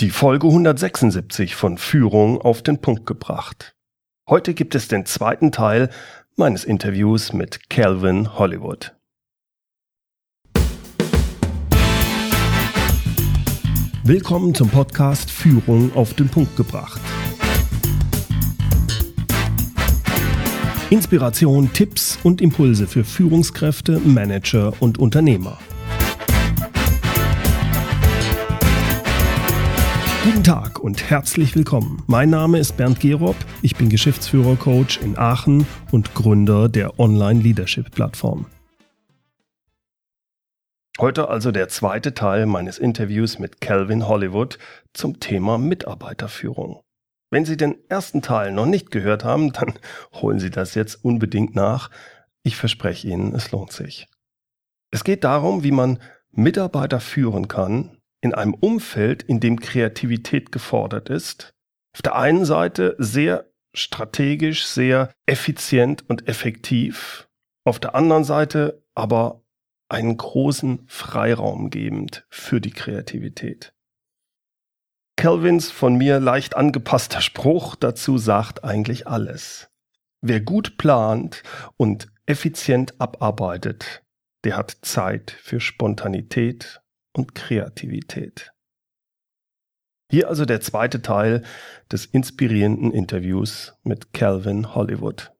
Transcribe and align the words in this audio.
Die 0.00 0.08
Folge 0.08 0.46
176 0.46 1.54
von 1.54 1.76
Führung 1.76 2.40
auf 2.40 2.62
den 2.62 2.80
Punkt 2.80 3.04
gebracht. 3.04 3.76
Heute 4.26 4.54
gibt 4.54 4.74
es 4.74 4.88
den 4.88 5.04
zweiten 5.04 5.52
Teil 5.52 5.90
meines 6.36 6.64
Interviews 6.64 7.34
mit 7.34 7.68
Calvin 7.68 8.38
Hollywood. 8.38 8.96
Willkommen 14.02 14.54
zum 14.54 14.70
Podcast 14.70 15.30
Führung 15.30 15.94
auf 15.94 16.14
den 16.14 16.30
Punkt 16.30 16.56
gebracht. 16.56 17.02
Inspiration, 20.88 21.74
Tipps 21.74 22.18
und 22.22 22.40
Impulse 22.40 22.86
für 22.86 23.04
Führungskräfte, 23.04 24.00
Manager 24.00 24.72
und 24.80 24.96
Unternehmer. 24.96 25.58
Guten 30.22 30.44
Tag 30.44 30.78
und 30.78 31.08
herzlich 31.08 31.56
willkommen. 31.56 32.02
Mein 32.06 32.28
Name 32.28 32.58
ist 32.58 32.76
Bernd 32.76 33.00
Gerob, 33.00 33.36
ich 33.62 33.76
bin 33.76 33.88
Geschäftsführer-Coach 33.88 35.00
in 35.00 35.16
Aachen 35.16 35.66
und 35.92 36.14
Gründer 36.14 36.68
der 36.68 37.00
Online-Leadership-Plattform. 37.00 38.44
Heute 40.98 41.30
also 41.30 41.52
der 41.52 41.70
zweite 41.70 42.12
Teil 42.12 42.44
meines 42.44 42.76
Interviews 42.76 43.38
mit 43.38 43.62
Calvin 43.62 44.08
Hollywood 44.08 44.58
zum 44.92 45.20
Thema 45.20 45.56
Mitarbeiterführung. 45.56 46.82
Wenn 47.30 47.46
Sie 47.46 47.56
den 47.56 47.78
ersten 47.88 48.20
Teil 48.20 48.52
noch 48.52 48.66
nicht 48.66 48.90
gehört 48.90 49.24
haben, 49.24 49.54
dann 49.54 49.72
holen 50.12 50.38
Sie 50.38 50.50
das 50.50 50.74
jetzt 50.74 51.02
unbedingt 51.02 51.54
nach. 51.54 51.90
Ich 52.42 52.56
verspreche 52.56 53.08
Ihnen, 53.08 53.34
es 53.34 53.52
lohnt 53.52 53.72
sich. 53.72 54.06
Es 54.90 55.02
geht 55.02 55.24
darum, 55.24 55.64
wie 55.64 55.72
man 55.72 55.98
Mitarbeiter 56.30 57.00
führen 57.00 57.48
kann 57.48 57.96
in 58.20 58.34
einem 58.34 58.54
Umfeld, 58.54 59.22
in 59.22 59.40
dem 59.40 59.60
Kreativität 59.60 60.52
gefordert 60.52 61.08
ist. 61.08 61.54
Auf 61.94 62.02
der 62.02 62.16
einen 62.16 62.44
Seite 62.44 62.94
sehr 62.98 63.50
strategisch, 63.72 64.66
sehr 64.66 65.12
effizient 65.26 66.08
und 66.08 66.28
effektiv. 66.28 67.28
Auf 67.64 67.78
der 67.78 67.94
anderen 67.94 68.24
Seite 68.24 68.82
aber 68.94 69.42
einen 69.88 70.16
großen 70.16 70.84
Freiraum 70.86 71.70
gebend 71.70 72.24
für 72.28 72.60
die 72.60 72.70
Kreativität. 72.70 73.72
Calvins 75.16 75.70
von 75.70 75.96
mir 75.96 76.18
leicht 76.20 76.56
angepasster 76.56 77.20
Spruch 77.20 77.76
dazu 77.76 78.16
sagt 78.16 78.64
eigentlich 78.64 79.06
alles. 79.06 79.68
Wer 80.22 80.40
gut 80.40 80.78
plant 80.78 81.42
und 81.76 82.10
effizient 82.26 83.00
abarbeitet, 83.00 84.02
der 84.44 84.56
hat 84.56 84.78
Zeit 84.82 85.30
für 85.30 85.60
Spontanität 85.60 86.79
und 87.12 87.34
Kreativität. 87.34 88.52
Hier 90.10 90.28
also 90.28 90.44
der 90.44 90.60
zweite 90.60 91.02
Teil 91.02 91.42
des 91.90 92.04
inspirierenden 92.04 92.90
Interviews 92.90 93.74
mit 93.84 94.12
Calvin 94.12 94.74
Hollywood. 94.74 95.32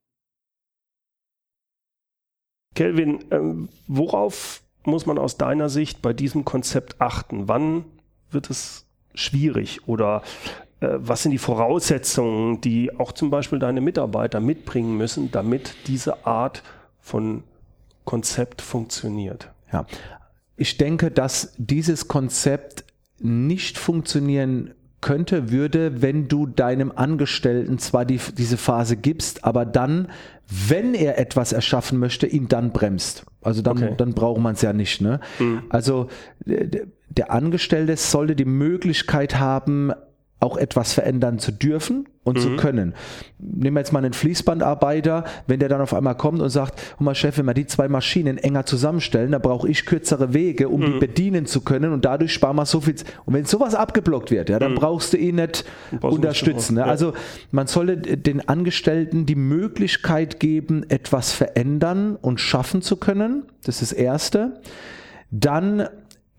Calvin, 2.77 3.25
ähm, 3.33 3.69
worauf 3.89 4.63
muss 4.85 5.07
man 5.07 5.19
aus 5.19 5.37
deiner 5.37 5.69
Sicht 5.69 6.03
bei 6.03 6.13
diesem 6.13 6.45
Konzept 6.45 7.01
achten? 7.01 7.49
Wann 7.49 7.85
wird 8.31 8.49
es 8.49 8.87
schwierig 9.15 9.89
oder 9.89 10.23
äh, 10.81 10.89
was 10.93 11.25
sind 11.25 11.33
die 11.33 11.39
Voraussetzungen, 11.39 12.61
die 12.61 12.97
auch 12.97 13.11
zum 13.13 13.31
Beispiel 13.31 13.59
deine 13.59 13.81
Mitarbeiter 13.81 14.41
mitbringen 14.41 14.97
müssen, 14.97 15.33
damit 15.33 15.75
diese 15.89 16.27
Art 16.27 16.63
von 17.01 17.43
Konzept 18.05 18.63
funktioniert? 18.63 19.53
Ja, 19.73 19.85
ich 20.61 20.77
denke, 20.77 21.11
dass 21.11 21.55
dieses 21.57 22.07
Konzept 22.07 22.85
nicht 23.19 23.79
funktionieren 23.79 24.75
könnte, 25.01 25.51
würde, 25.51 26.03
wenn 26.03 26.29
du 26.29 26.47
deinem 26.47 26.93
Angestellten 26.95 27.79
zwar 27.79 28.05
die, 28.05 28.21
diese 28.37 28.59
Phase 28.59 28.99
gibst, 28.99 29.43
aber 29.43 29.65
dann, 29.65 30.09
wenn 30.47 30.93
er 30.93 31.19
etwas 31.19 31.53
erschaffen 31.53 31.99
möchte, 31.99 32.27
ihn 32.27 32.49
dann 32.49 32.73
bremst. 32.73 33.25
Also 33.41 33.63
dann, 33.63 33.79
okay. 33.79 33.95
dann 33.97 34.13
braucht 34.13 34.43
man 34.43 34.53
es 34.53 34.61
ja 34.61 34.75
nicht. 34.75 35.01
Ne? 35.01 35.21
Mhm. 35.39 35.63
Also 35.71 36.09
der 36.45 37.33
Angestellte 37.33 37.97
sollte 37.97 38.37
die 38.37 38.45
Möglichkeit 38.45 39.39
haben, 39.39 39.93
auch 40.41 40.57
etwas 40.57 40.95
verändern 40.95 41.39
zu 41.39 41.53
dürfen 41.53 42.09
und 42.25 42.37
mhm. 42.37 42.41
zu 42.41 42.57
können. 42.57 42.95
Nehmen 43.39 43.77
wir 43.77 43.81
jetzt 43.81 43.93
mal 43.93 43.99
einen 44.01 44.15
Fließbandarbeiter, 44.15 45.25
wenn 45.47 45.61
der 45.61 45.69
dann 45.69 45.81
auf 45.81 45.95
einmal 45.95 46.17
kommt 46.17 46.41
und 46.41 46.49
sagt, 46.49 46.81
hör 46.99 47.05
mal 47.05 47.15
Chef, 47.15 47.39
wenn 47.39 47.47
wir 47.47 47.55
die 47.55 47.67
zwei 47.67 47.89
Maschinen 47.89 48.39
enger 48.39 48.65
zusammenstellen, 48.67 49.33
dann 49.33 49.43
brauche 49.43 49.69
ich 49.69 49.85
kürzere 49.85 50.33
Wege, 50.33 50.69
um 50.69 50.81
mhm. 50.81 50.85
die 50.85 50.99
bedienen 50.99 51.47
zu 51.47 51.61
können 51.61 51.93
und 51.93 52.05
dadurch 52.05 52.33
sparen 52.33 52.57
wir 52.57 52.67
so 52.67 52.81
viel. 52.81 52.95
Und 53.27 53.35
wenn 53.35 53.45
sowas 53.45 53.75
abgeblockt 53.75 54.31
wird, 54.31 54.49
ja, 54.49 54.59
dann 54.59 54.73
mhm. 54.73 54.77
brauchst 54.77 55.13
du 55.13 55.19
ihn 55.19 55.37
nicht 55.37 55.65
unterstützen. 56.01 56.75
Ne? 56.75 56.81
Ja. 56.81 56.87
Also 56.87 57.13
man 57.51 57.67
solle 57.67 57.99
den 57.99 58.49
Angestellten 58.49 59.27
die 59.27 59.35
Möglichkeit 59.35 60.41
geben, 60.41 60.89
etwas 60.89 61.33
verändern 61.33 62.17
und 62.17 62.41
schaffen 62.41 62.81
zu 62.83 62.97
können. 62.97 63.45
Das 63.65 63.83
ist 63.83 63.93
das 63.93 63.99
Erste. 63.99 64.61
Dann 65.31 65.89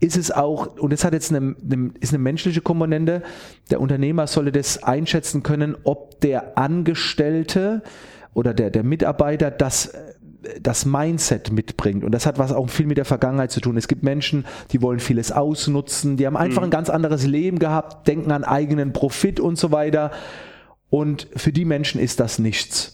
ist 0.02 0.16
es 0.16 0.32
auch, 0.32 0.78
und 0.78 0.92
das 0.92 1.04
hat 1.04 1.12
jetzt 1.12 1.32
eine, 1.32 1.54
eine, 1.62 1.92
ist 2.00 2.12
eine 2.12 2.22
menschliche 2.22 2.60
Komponente, 2.60 3.22
der 3.70 3.80
Unternehmer 3.80 4.26
solle 4.26 4.50
das 4.50 4.82
einschätzen 4.82 5.44
können, 5.44 5.76
ob 5.84 6.20
der 6.20 6.58
Angestellte 6.58 7.82
oder 8.34 8.52
der, 8.52 8.70
der 8.70 8.82
Mitarbeiter 8.82 9.50
das 9.50 9.92
das 10.60 10.84
Mindset 10.84 11.52
mitbringt. 11.52 12.02
Und 12.02 12.10
das 12.10 12.26
hat 12.26 12.36
was 12.36 12.52
auch 12.52 12.68
viel 12.68 12.86
mit 12.86 12.98
der 12.98 13.04
Vergangenheit 13.04 13.52
zu 13.52 13.60
tun. 13.60 13.76
Es 13.76 13.86
gibt 13.86 14.02
Menschen, 14.02 14.44
die 14.72 14.82
wollen 14.82 14.98
vieles 14.98 15.30
ausnutzen, 15.30 16.16
die 16.16 16.26
haben 16.26 16.36
einfach 16.36 16.62
mhm. 16.62 16.66
ein 16.66 16.70
ganz 16.70 16.90
anderes 16.90 17.24
Leben 17.24 17.60
gehabt, 17.60 18.08
denken 18.08 18.32
an 18.32 18.42
eigenen 18.42 18.92
Profit 18.92 19.38
und 19.38 19.56
so 19.56 19.70
weiter. 19.70 20.10
Und 20.90 21.28
für 21.36 21.52
die 21.52 21.64
Menschen 21.64 22.00
ist 22.00 22.18
das 22.18 22.40
nichts. 22.40 22.90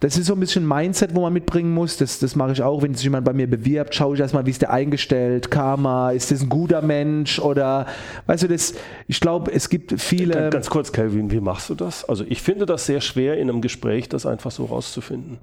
Das 0.00 0.18
ist 0.18 0.26
so 0.26 0.34
ein 0.34 0.40
bisschen 0.40 0.66
Mindset, 0.66 1.14
wo 1.14 1.22
man 1.22 1.32
mitbringen 1.32 1.72
muss. 1.72 1.96
Das, 1.96 2.18
das 2.18 2.36
mache 2.36 2.52
ich 2.52 2.62
auch, 2.62 2.82
wenn 2.82 2.94
sich 2.94 3.04
jemand 3.04 3.24
bei 3.24 3.32
mir 3.32 3.48
bewirbt, 3.48 3.94
schaue 3.94 4.14
ich 4.14 4.20
erstmal, 4.20 4.44
wie 4.46 4.50
ist 4.50 4.62
der 4.62 4.70
eingestellt, 4.70 5.50
Karma, 5.50 6.10
ist 6.10 6.30
das 6.30 6.42
ein 6.42 6.48
guter 6.48 6.82
Mensch 6.82 7.38
oder, 7.38 7.86
weißt 8.26 8.42
du, 8.42 8.48
das, 8.48 8.74
ich 9.08 9.20
glaube, 9.20 9.52
es 9.52 9.68
gibt 9.68 10.00
viele. 10.00 10.50
Ganz, 10.50 10.68
kurz, 10.68 10.92
Calvin, 10.92 11.30
wie 11.30 11.40
machst 11.40 11.70
du 11.70 11.74
das? 11.74 12.04
Also 12.04 12.24
ich 12.28 12.42
finde 12.42 12.66
das 12.66 12.86
sehr 12.86 13.00
schwer 13.00 13.38
in 13.38 13.48
einem 13.48 13.60
Gespräch, 13.60 14.08
das 14.08 14.26
einfach 14.26 14.50
so 14.50 14.66
rauszufinden. 14.66 15.38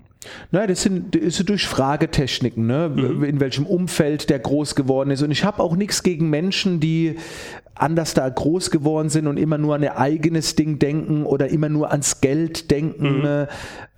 Naja, 0.51 0.67
das 0.67 0.83
sind, 0.83 1.15
das 1.15 1.37
sind 1.37 1.49
durch 1.49 1.65
Fragetechniken, 1.65 2.67
ne? 2.67 2.91
Mhm. 2.93 3.23
in 3.23 3.39
welchem 3.39 3.65
Umfeld 3.65 4.29
der 4.29 4.37
groß 4.37 4.75
geworden 4.75 5.09
ist. 5.09 5.23
Und 5.23 5.31
ich 5.31 5.43
habe 5.43 5.63
auch 5.63 5.75
nichts 5.75 6.03
gegen 6.03 6.29
Menschen, 6.29 6.79
die 6.79 7.15
anders 7.75 8.13
da 8.13 8.27
groß 8.27 8.69
geworden 8.71 9.09
sind 9.09 9.27
und 9.27 9.37
immer 9.37 9.57
nur 9.57 9.75
an 9.75 9.83
ihr 9.83 9.97
eigenes 9.97 10.55
Ding 10.55 10.79
denken 10.79 11.25
oder 11.25 11.49
immer 11.49 11.69
nur 11.69 11.91
ans 11.91 12.21
Geld 12.21 12.69
denken. 12.69 13.17
Mhm. 13.17 13.21
Ne? 13.21 13.47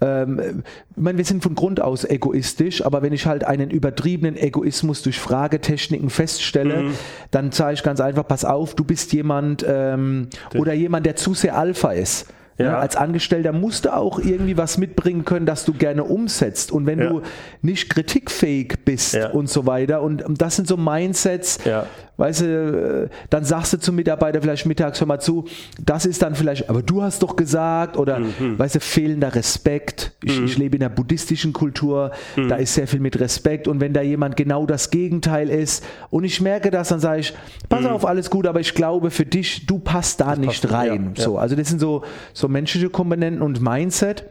Ähm, 0.01 0.63
ich 0.95 1.01
meine, 1.01 1.17
wir 1.17 1.25
sind 1.25 1.43
von 1.43 1.55
Grund 1.55 1.81
aus 1.81 2.05
egoistisch, 2.05 2.85
aber 2.85 3.01
wenn 3.01 3.13
ich 3.13 3.25
halt 3.25 3.43
einen 3.43 3.71
übertriebenen 3.71 4.37
Egoismus 4.37 5.01
durch 5.01 5.19
Fragetechniken 5.19 6.09
feststelle, 6.09 6.83
mhm. 6.83 6.93
dann 7.31 7.51
sage 7.51 7.73
ich 7.73 7.83
ganz 7.83 7.99
einfach, 7.99 8.27
pass 8.27 8.45
auf, 8.45 8.75
du 8.75 8.83
bist 8.83 9.11
jemand 9.13 9.65
ähm, 9.67 10.27
oder 10.55 10.73
jemand, 10.73 11.05
der 11.05 11.15
zu 11.15 11.33
sehr 11.33 11.57
Alpha 11.57 11.91
ist. 11.91 12.27
Ja. 12.57 12.77
Als 12.77 12.95
Angestellter 12.95 13.51
musst 13.51 13.85
du 13.85 13.95
auch 13.95 14.19
irgendwie 14.19 14.57
was 14.57 14.77
mitbringen 14.77 15.25
können, 15.25 15.45
das 15.45 15.65
du 15.65 15.73
gerne 15.73 16.03
umsetzt. 16.03 16.71
Und 16.71 16.85
wenn 16.85 16.99
ja. 16.99 17.09
du 17.09 17.21
nicht 17.61 17.89
kritikfähig 17.89 18.85
bist 18.85 19.15
ja. 19.15 19.31
und 19.31 19.49
so 19.49 19.65
weiter, 19.65 20.01
und 20.01 20.23
das 20.39 20.55
sind 20.55 20.67
so 20.67 20.77
Mindsets, 20.77 21.59
weißt 22.17 22.41
du, 22.41 23.09
dann 23.29 23.43
sagst 23.43 23.73
du 23.73 23.79
zum 23.79 23.95
Mitarbeiter 23.95 24.41
vielleicht 24.41 24.65
mittags, 24.65 24.99
hör 24.99 25.07
mal 25.07 25.19
zu, 25.19 25.45
das 25.83 26.05
ist 26.05 26.21
dann 26.21 26.35
vielleicht, 26.35 26.69
aber 26.69 26.83
du 26.83 27.01
hast 27.01 27.23
doch 27.23 27.35
gesagt, 27.35 27.97
oder 27.97 28.19
mhm. 28.19 28.59
weißt 28.59 28.75
du, 28.75 28.79
fehlender 28.79 29.33
Respekt. 29.33 30.11
Ich, 30.23 30.39
mhm. 30.39 30.45
ich, 30.45 30.57
lebe 30.57 30.75
in 30.75 30.81
der 30.81 30.89
buddhistischen 30.89 31.53
Kultur, 31.53 32.11
mhm. 32.35 32.49
da 32.49 32.55
ist 32.55 32.75
sehr 32.75 32.87
viel 32.87 32.99
mit 32.99 33.19
Respekt. 33.19 33.67
Und 33.67 33.81
wenn 33.81 33.93
da 33.93 34.01
jemand 34.01 34.37
genau 34.37 34.65
das 34.65 34.91
Gegenteil 34.91 35.49
ist 35.49 35.83
und 36.11 36.23
ich 36.23 36.39
merke 36.39 36.69
das, 36.69 36.89
dann 36.89 36.99
sage 36.99 37.21
ich, 37.21 37.33
pass 37.67 37.81
mhm. 37.81 37.87
auf, 37.87 38.05
alles 38.05 38.29
gut, 38.29 38.45
aber 38.45 38.59
ich 38.59 38.73
glaube 38.75 39.09
für 39.09 39.25
dich, 39.25 39.65
du 39.65 39.79
passt 39.79 40.21
da 40.21 40.31
das 40.31 40.39
nicht 40.39 40.61
passt, 40.61 40.73
rein. 40.73 41.13
So, 41.17 41.37
also 41.37 41.55
das 41.55 41.69
sind 41.69 41.79
so, 41.79 42.03
so 42.33 42.42
menschliche 42.47 42.89
Komponenten 42.89 43.41
und 43.41 43.61
Mindset. 43.61 44.25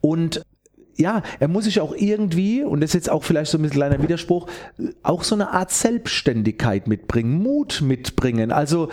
Und 0.00 0.42
ja, 0.96 1.22
er 1.40 1.48
muss 1.48 1.64
sich 1.64 1.80
auch 1.80 1.94
irgendwie, 1.94 2.62
und 2.62 2.80
das 2.80 2.90
ist 2.90 2.94
jetzt 2.94 3.10
auch 3.10 3.22
vielleicht 3.22 3.50
so 3.50 3.58
ein 3.58 3.62
bisschen 3.62 3.78
kleiner 3.78 4.02
Widerspruch, 4.02 4.48
auch 5.02 5.24
so 5.24 5.34
eine 5.34 5.50
Art 5.50 5.70
Selbstständigkeit 5.70 6.88
mitbringen, 6.88 7.42
Mut 7.42 7.82
mitbringen. 7.82 8.50
Also, 8.50 8.88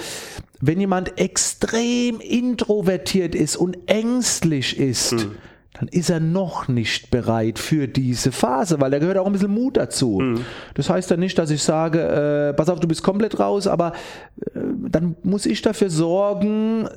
wenn 0.60 0.80
jemand 0.80 1.19
extrem 1.19 2.19
introvertiert 2.19 3.36
ist 3.36 3.56
und 3.56 3.78
ängstlich 3.88 4.78
ist, 4.78 5.13
mhm 5.13 5.36
dann 5.74 5.88
ist 5.88 6.10
er 6.10 6.20
noch 6.20 6.68
nicht 6.68 7.10
bereit 7.10 7.58
für 7.58 7.88
diese 7.88 8.31
Phase, 8.31 8.80
weil 8.80 8.92
da 8.92 9.00
gehört 9.00 9.18
auch 9.18 9.25
ein 9.25 9.31
bisschen 9.34 9.54
Mut 9.54 9.78
dazu. 9.78 10.20
Mhm. 10.22 10.46
Das 10.75 10.90
heißt 10.90 11.10
dann 11.10 11.20
nicht, 11.20 11.38
dass 11.38 11.50
ich 11.50 11.64
sage, 11.64 12.00
äh, 12.00 12.54
pass 12.54 12.70
auf, 12.70 12.80
du 12.80 12.88
bist 12.88 13.02
komplett 13.02 13.40
raus, 13.40 13.66
aber 13.66 13.94
äh, 14.40 14.60
dann 14.90 15.16
muss 15.24 15.46
ich 15.46 15.62
dafür 15.62 15.90
sorgen, 15.90 16.88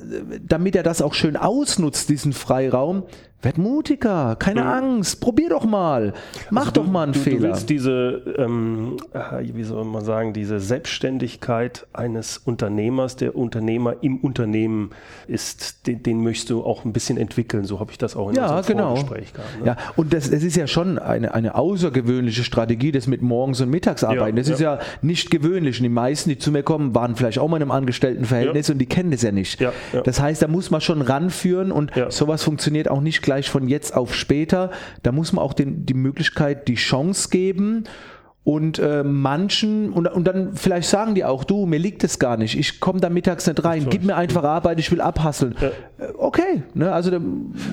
damit 0.47 0.75
er 0.75 0.83
das 0.83 1.01
auch 1.01 1.15
schön 1.15 1.35
ausnutzt, 1.35 2.09
diesen 2.09 2.33
Freiraum, 2.33 3.03
Werd 3.43 3.59
mutiger, 3.59 4.35
keine 4.39 4.61
Mhm. 4.61 4.67
Angst, 4.67 5.21
probier 5.21 5.49
doch 5.49 5.63
mal, 5.63 6.13
mach 6.49 6.71
doch 6.71 6.87
mal 6.87 7.03
einen 7.03 7.13
du, 7.13 7.19
Fehler. 7.19 7.37
Du 7.37 7.43
willst 7.43 7.69
diese, 7.69 8.35
ähm, 8.37 8.97
äh, 9.13 9.43
wie 9.53 9.63
soll 9.63 9.85
man 9.85 10.03
sagen, 10.03 10.33
diese 10.33 10.59
Selbstständigkeit 10.59 11.85
eines 11.93 12.39
Unternehmers, 12.39 13.15
der 13.15 13.35
Unternehmer 13.35 13.95
im 14.01 14.17
Unternehmen 14.17 14.89
ist, 15.27 15.85
den, 15.85 16.01
den 16.01 16.23
möchtest 16.23 16.49
du 16.49 16.63
auch 16.63 16.83
ein 16.83 16.93
bisschen 16.93 17.17
entwickeln. 17.17 17.63
So 17.65 17.79
habe 17.79 17.91
ich 17.91 17.99
das 17.99 18.15
auch 18.15 18.29
in 18.29 18.35
Ja, 18.35 18.57
unserem 18.57 18.75
genau. 18.77 18.95
Vorgespräch 18.95 19.33
gehabt. 19.33 19.59
Ne? 19.59 19.65
Ja, 19.67 19.77
und 19.95 20.13
das, 20.13 20.29
das 20.31 20.41
ist 20.43 20.55
ja 20.55 20.65
schon 20.67 20.97
eine, 20.97 21.33
eine 21.35 21.53
außergewöhnliche 21.55 22.43
Strategie, 22.43 22.91
das 22.91 23.05
mit 23.05 23.21
Morgens- 23.21 23.61
und 23.61 23.69
Mittagsarbeiten. 23.69 24.35
Ja, 24.37 24.41
das 24.41 24.49
ist 24.49 24.59
ja 24.59 24.79
nicht 25.03 25.29
gewöhnlich. 25.29 25.77
Und 25.79 25.83
die 25.83 25.89
meisten, 25.89 26.31
die 26.31 26.39
zu 26.39 26.51
mir 26.51 26.63
kommen, 26.63 26.95
waren 26.95 27.15
vielleicht 27.15 27.39
auch 27.39 27.47
mal 27.47 27.57
in 27.57 27.61
einem 27.63 27.71
Angestelltenverhältnis 27.71 28.69
und 28.71 28.79
die 28.79 28.87
kennen 28.87 29.11
das 29.11 29.21
ja 29.21 29.31
nicht. 29.31 29.59
Ja, 29.61 29.71
ja. 29.93 30.01
Das 30.01 30.19
heißt, 30.19 30.41
da 30.41 30.47
muss 30.47 30.71
man 30.71 30.81
schon 30.81 31.01
ranführen 31.03 31.71
und 31.71 31.95
Ja. 31.95 32.09
sowas 32.09 32.43
funktioniert 32.43 32.89
auch 32.89 33.01
nicht 33.01 33.21
gleich 33.27 33.49
von 33.49 33.67
jetzt 33.67 33.93
auf 33.93 34.15
später. 34.15 34.71
Da 35.03 35.11
muss 35.11 35.33
man 35.33 35.43
auch 35.43 35.53
den, 35.53 35.85
die 35.85 35.93
Möglichkeit, 35.93 36.69
die 36.69 36.75
Chance 36.75 37.27
geben. 37.29 37.83
Und 38.45 38.79
äh, 38.79 39.03
manchen, 39.03 39.91
und, 39.91 40.07
und 40.07 40.25
dann 40.25 40.55
vielleicht 40.55 40.87
sagen 40.87 41.15
die 41.15 41.25
auch, 41.25 41.43
du, 41.43 41.65
mir 41.65 41.79
liegt 41.79 42.05
es 42.05 42.17
gar 42.17 42.37
nicht, 42.37 42.57
ich 42.57 42.79
komme 42.79 43.01
da 43.01 43.09
mittags 43.09 43.45
nicht 43.45 43.61
rein, 43.65 43.87
gib 43.89 44.05
mir 44.05 44.15
einfach 44.15 44.45
Arbeit, 44.45 44.79
ich 44.79 44.89
will 44.89 45.01
abhasseln. 45.01 45.53
Äh, 45.57 45.71
Okay, 46.17 46.63
ne, 46.73 46.93
also 46.93 47.11
da, 47.11 47.19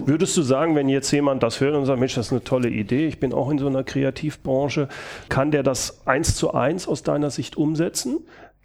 Würdest 0.06 0.37
du 0.37 0.43
sagen, 0.43 0.75
wenn 0.75 0.89
jetzt 0.89 1.12
jemand 1.12 1.45
das 1.45 1.61
hört 1.61 1.77
und 1.77 1.85
sagt, 1.85 2.01
Mensch, 2.01 2.15
das 2.15 2.27
ist 2.27 2.33
eine 2.33 2.43
tolle 2.43 2.71
Idee, 2.71 3.06
ich 3.06 3.21
bin 3.21 3.33
auch 3.33 3.51
in 3.51 3.59
so 3.59 3.69
einer 3.69 3.85
Kreativbranche, 3.85 4.89
kann 5.29 5.53
der 5.53 5.62
das 5.62 6.05
eins 6.06 6.35
zu 6.35 6.55
eins 6.55 6.89
aus 6.89 7.05
deiner 7.05 7.31
Sicht 7.31 7.56
umsetzen? 7.56 8.19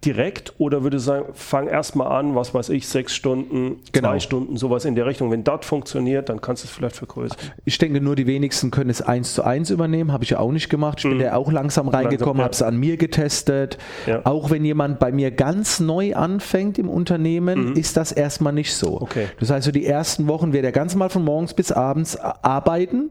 Direkt 0.04 0.54
oder 0.56 0.82
würde 0.82 0.98
sagen, 0.98 1.26
fang 1.34 1.66
erstmal 1.68 2.06
an, 2.18 2.34
was 2.34 2.54
weiß 2.54 2.70
ich, 2.70 2.88
sechs 2.88 3.14
Stunden, 3.14 3.80
Genau. 3.92 4.08
zwei 4.08 4.20
Stunden, 4.20 4.56
sowas 4.56 4.86
in 4.86 4.94
der 4.94 5.04
Richtung. 5.04 5.30
Wenn 5.30 5.44
das 5.44 5.66
funktioniert, 5.66 6.30
dann 6.30 6.40
kannst 6.40 6.64
du 6.64 6.68
es 6.68 6.72
vielleicht 6.72 6.96
vergrößern. 6.96 7.36
Ich 7.66 7.76
denke, 7.76 8.00
nur 8.00 8.16
die 8.16 8.26
wenigsten 8.26 8.70
können 8.70 8.88
es 8.88 9.02
eins 9.02 9.34
zu 9.34 9.44
eins 9.44 9.68
übernehmen. 9.68 10.10
Habe 10.10 10.24
ich 10.24 10.30
ja 10.30 10.38
auch 10.38 10.52
nicht 10.52 10.70
gemacht. 10.70 10.98
Ich 10.98 11.04
bin 11.10 11.20
ja 11.20 11.34
auch 11.36 11.52
langsam 11.52 11.88
reingekommen, 11.88 12.38
ja. 12.38 12.44
habe 12.44 12.54
es 12.54 12.62
an 12.62 12.78
mir 12.78 12.96
getestet. 12.96 13.76
Ja. 14.06 14.24
Auch 14.24 14.50
wenn 14.50 14.64
jemand 14.64 15.00
bei 15.00 15.12
mir 15.12 15.30
ganz 15.32 15.80
neu 15.80 16.14
anfängt 16.14 16.78
im 16.78 16.88
Unternehmen, 16.88 17.76
ist 17.76 17.98
das 17.98 18.10
erstmal 18.10 18.54
nicht 18.54 18.74
so. 18.74 19.02
Okay. 19.02 19.26
Das 19.38 19.50
heißt, 19.50 19.66
so 19.66 19.70
die 19.72 19.84
ersten 19.84 20.28
Wochen 20.28 20.54
wird 20.54 20.64
er 20.64 20.72
ganz 20.72 20.94
mal 20.94 21.10
von 21.10 21.24
morgens 21.24 21.52
bis 21.52 21.72
abends 21.72 22.16
arbeiten. 22.16 23.10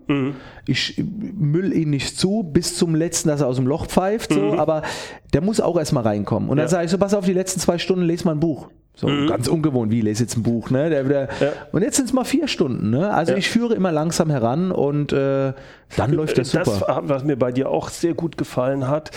Ich 0.65 1.01
müll 1.37 1.71
ihn 1.73 1.91
nicht 1.91 2.17
zu, 2.17 2.43
bis 2.43 2.75
zum 2.77 2.95
letzten, 2.95 3.29
dass 3.29 3.41
er 3.41 3.47
aus 3.47 3.57
dem 3.57 3.67
Loch 3.67 3.85
pfeift. 3.85 4.33
So, 4.33 4.53
Aber 4.57 4.81
der 5.33 5.41
muss 5.41 5.61
auch 5.61 5.77
erstmal 5.77 6.03
reinkommen. 6.03 6.49
Und 6.49 6.57
dann 6.57 6.65
Ja. 6.65 6.69
Sage 6.79 6.85
ich 6.85 6.91
so, 6.91 6.97
pass 6.97 7.13
auf, 7.13 7.25
die 7.25 7.33
letzten 7.33 7.59
zwei 7.59 7.77
Stunden 7.77 8.05
lese 8.05 8.25
mal 8.25 8.31
ein 8.31 8.39
Buch. 8.39 8.69
So 8.95 9.07
ganz 9.27 9.47
ungewohnt, 9.47 9.91
wie 9.91 10.01
lese 10.01 10.23
jetzt 10.23 10.35
ein 10.35 10.43
Buch, 10.43 10.69
ne? 10.71 10.89
Der, 10.89 11.03
der, 11.05 11.29
Ja. 11.39 11.51
Und 11.71 11.83
jetzt 11.83 11.95
sind 11.95 12.05
es 12.05 12.13
mal 12.13 12.25
vier 12.25 12.49
Stunden, 12.49 12.89
ne? 12.89 13.13
Also 13.13 13.31
Ja. 13.31 13.37
ich 13.37 13.49
führe 13.49 13.73
immer 13.73 13.93
langsam 13.93 14.29
heran 14.29 14.71
und 14.73 15.13
äh, 15.13 15.53
dann 15.95 16.11
läuft 16.11 16.37
das 16.37 16.51
super. 16.51 16.65
Das, 16.65 16.83
was 17.03 17.23
mir 17.23 17.37
bei 17.37 17.53
dir 17.53 17.69
auch 17.69 17.87
sehr 17.89 18.13
gut 18.13 18.37
gefallen 18.37 18.89
hat, 18.89 19.11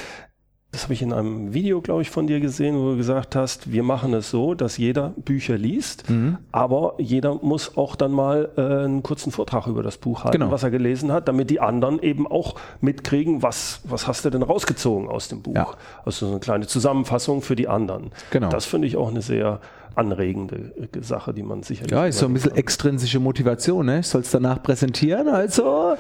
das 0.73 0.85
habe 0.85 0.95
ich 0.95 1.03
in 1.03 1.13
einem 1.13 1.53
Video, 1.53 1.83
glaube 1.83 2.01
ich, 2.01 2.09
von 2.11 2.27
dir 2.27 2.41
gesehen, 2.41 2.77
wo 2.79 2.93
du 2.93 2.97
gesagt 2.97 3.37
hast, 3.37 3.71
wir 3.73 3.83
machen 3.83 4.15
es 4.15 4.31
so, 4.31 4.55
dass 4.55 4.79
jeder 4.79 5.11
Bücher 5.17 5.59
liest, 5.59 6.09
Mhm. 6.09 6.39
aber 6.51 6.95
jeder 6.99 7.35
muss 7.43 7.77
auch 7.77 7.95
dann 7.95 8.11
mal 8.11 8.49
äh, 8.57 8.61
einen 8.85 9.03
kurzen 9.03 9.31
Vortrag 9.33 9.67
über 9.67 9.83
das 9.83 9.99
Buch 9.99 10.25
halten, 10.25 10.39
Genau. 10.39 10.51
was 10.51 10.63
er 10.63 10.71
gelesen 10.71 11.13
hat, 11.13 11.29
damit 11.29 11.51
die 11.51 11.61
anderen 11.61 12.01
eben 12.03 12.27
auch 12.27 12.55
mitkriegen, 12.81 13.43
was, 13.43 13.81
was 13.85 14.07
hast 14.09 14.25
du 14.25 14.31
denn 14.31 14.43
rausgezogen 14.43 15.09
aus 15.09 15.29
dem 15.29 15.43
Buch. 15.43 15.55
Ja. 15.55 15.67
Also 16.07 16.25
so 16.27 16.33
eine 16.33 16.41
kleine 16.41 16.67
Zusammenfassung 16.67 17.43
für 17.43 17.55
die 17.55 17.69
anderen. 17.69 18.11
Genau. 18.31 18.49
Das 18.49 18.65
finde 18.65 18.89
ich 18.89 18.97
auch 18.97 19.11
eine 19.11 19.21
sehr 19.21 19.61
anregende 19.95 20.73
äh, 20.91 21.03
Sache, 21.03 21.35
die 21.35 21.43
man 21.43 21.63
sicherlich. 21.63 21.93
Ja, 21.93 22.07
ist 22.07 22.19
so 22.19 22.25
ein 22.25 22.33
bisschen 22.33 22.49
überlegen 22.53 22.63
extrinsische 22.63 23.21
Motivation, 23.21 23.85
ne? 23.85 23.99
Ich 24.01 24.07
soll 24.07 24.23
es 24.23 24.31
danach 24.31 24.63
präsentieren, 24.63 25.29
also 25.29 25.97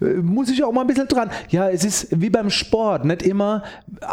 äh, 0.00 0.04
muss 0.14 0.50
ich 0.50 0.64
auch 0.64 0.72
mal 0.72 0.80
ein 0.80 0.88
bisschen 0.88 1.06
dran. 1.06 1.30
Ja, 1.50 1.68
es 1.70 1.84
ist 1.84 2.08
wie 2.20 2.28
beim 2.28 2.50
Sport, 2.50 3.04
nicht 3.04 3.22
immer 3.22 3.62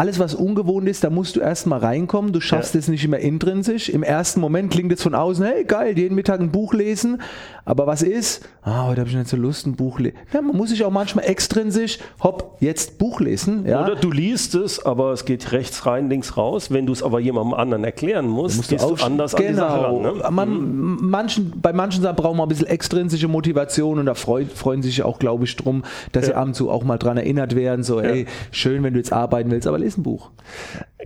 alles, 0.03 0.19
was 0.19 0.35
ungewohnt 0.35 0.89
ist, 0.89 1.05
da 1.05 1.09
musst 1.09 1.37
du 1.37 1.39
erst 1.39 1.65
mal 1.65 1.79
reinkommen. 1.79 2.33
Du 2.33 2.41
schaffst 2.41 2.73
Ja. 2.73 2.79
es 2.81 2.89
nicht 2.89 3.05
immer 3.05 3.19
intrinsisch. 3.19 3.87
Im 3.87 4.03
ersten 4.03 4.41
Moment 4.41 4.69
klingt 4.69 4.91
es 4.91 5.01
von 5.01 5.15
außen, 5.15 5.45
hey, 5.45 5.63
geil, 5.63 5.97
jeden 5.97 6.13
Mittag 6.15 6.41
ein 6.41 6.51
Buch 6.51 6.73
lesen. 6.73 7.21
Aber 7.63 7.87
was 7.87 8.01
ist? 8.01 8.41
Ah, 8.63 8.87
heute 8.87 8.99
habe 8.99 9.09
ich 9.09 9.15
nicht 9.15 9.29
so 9.29 9.37
Lust, 9.37 9.65
ein 9.65 9.77
Buch 9.77 9.99
lesen. 10.01 10.17
Ja, 10.33 10.41
man 10.41 10.57
muss 10.57 10.71
sich 10.71 10.83
auch 10.83 10.91
manchmal 10.91 11.23
extrinsisch, 11.23 11.99
hopp, 12.21 12.57
jetzt 12.59 12.97
Buch 12.97 13.21
lesen. 13.21 13.65
Ja. 13.65 13.81
Oder 13.85 13.95
du 13.95 14.11
liest 14.11 14.55
es, 14.55 14.85
aber 14.85 15.13
es 15.13 15.23
geht 15.23 15.53
rechts 15.53 15.85
rein, 15.85 16.09
links 16.09 16.35
raus. 16.35 16.69
Wenn 16.69 16.85
du 16.85 16.91
es 16.91 17.01
aber 17.01 17.21
jemandem 17.21 17.53
anderen 17.53 17.85
erklären 17.85 18.27
musst, 18.27 18.57
musst 18.57 18.71
du 18.71 18.75
gehst 18.75 18.89
du 18.89 18.95
aufsch- 18.95 19.05
anders 19.05 19.33
an 19.35 19.43
die 19.47 19.53
Sache 19.53 19.83
ran. 19.85 19.95
Genau. 20.03 20.15
Ne? 20.15 20.31
Man, 20.31 20.97
manchen, 21.09 21.53
bei 21.61 21.71
manchen 21.71 22.01
Sachen 22.03 22.17
braucht 22.17 22.35
man 22.35 22.47
ein 22.47 22.49
bisschen 22.49 22.67
extrinsische 22.67 23.29
Motivation 23.29 23.97
und 23.99 24.07
da 24.07 24.15
freut, 24.15 24.51
freuen 24.51 24.81
sie 24.81 24.89
sich 24.89 25.03
auch, 25.03 25.17
glaube 25.17 25.45
ich, 25.45 25.55
drum, 25.55 25.83
dass 26.11 26.25
sie 26.25 26.31
Ja. 26.31 26.37
ab 26.39 26.47
und 26.47 26.55
zu 26.55 26.69
auch 26.69 26.83
mal 26.83 26.97
dran 26.97 27.15
erinnert 27.15 27.55
werden, 27.55 27.83
so, 27.85 28.01
ey, 28.01 28.25
schön, 28.51 28.83
wenn 28.83 28.91
du 28.91 28.99
jetzt 28.99 29.13
arbeiten 29.13 29.49
willst, 29.51 29.67
aber 29.67 29.79
lese 29.79 29.92
ein 29.97 30.03
Buch. 30.03 30.31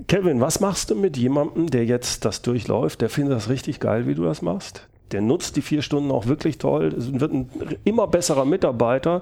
Kevin, 0.07 0.41
was 0.41 0.59
machst 0.59 0.89
du 0.89 0.95
mit 0.95 1.17
jemandem, 1.17 1.69
der 1.69 1.85
jetzt 1.85 2.25
das 2.25 2.41
durchläuft, 2.41 3.01
der 3.01 3.09
findet 3.09 3.35
das 3.35 3.49
richtig 3.49 3.79
geil, 3.79 4.07
wie 4.07 4.15
du 4.15 4.23
das 4.23 4.41
machst? 4.41 4.87
Der 5.11 5.21
nutzt 5.21 5.55
die 5.55 5.61
vier 5.61 5.81
Stunden 5.81 6.11
auch 6.11 6.27
wirklich 6.27 6.57
toll, 6.57 6.93
wird 6.95 7.33
ein 7.33 7.49
immer 7.83 8.07
besserer 8.07 8.45
Mitarbeiter 8.45 9.21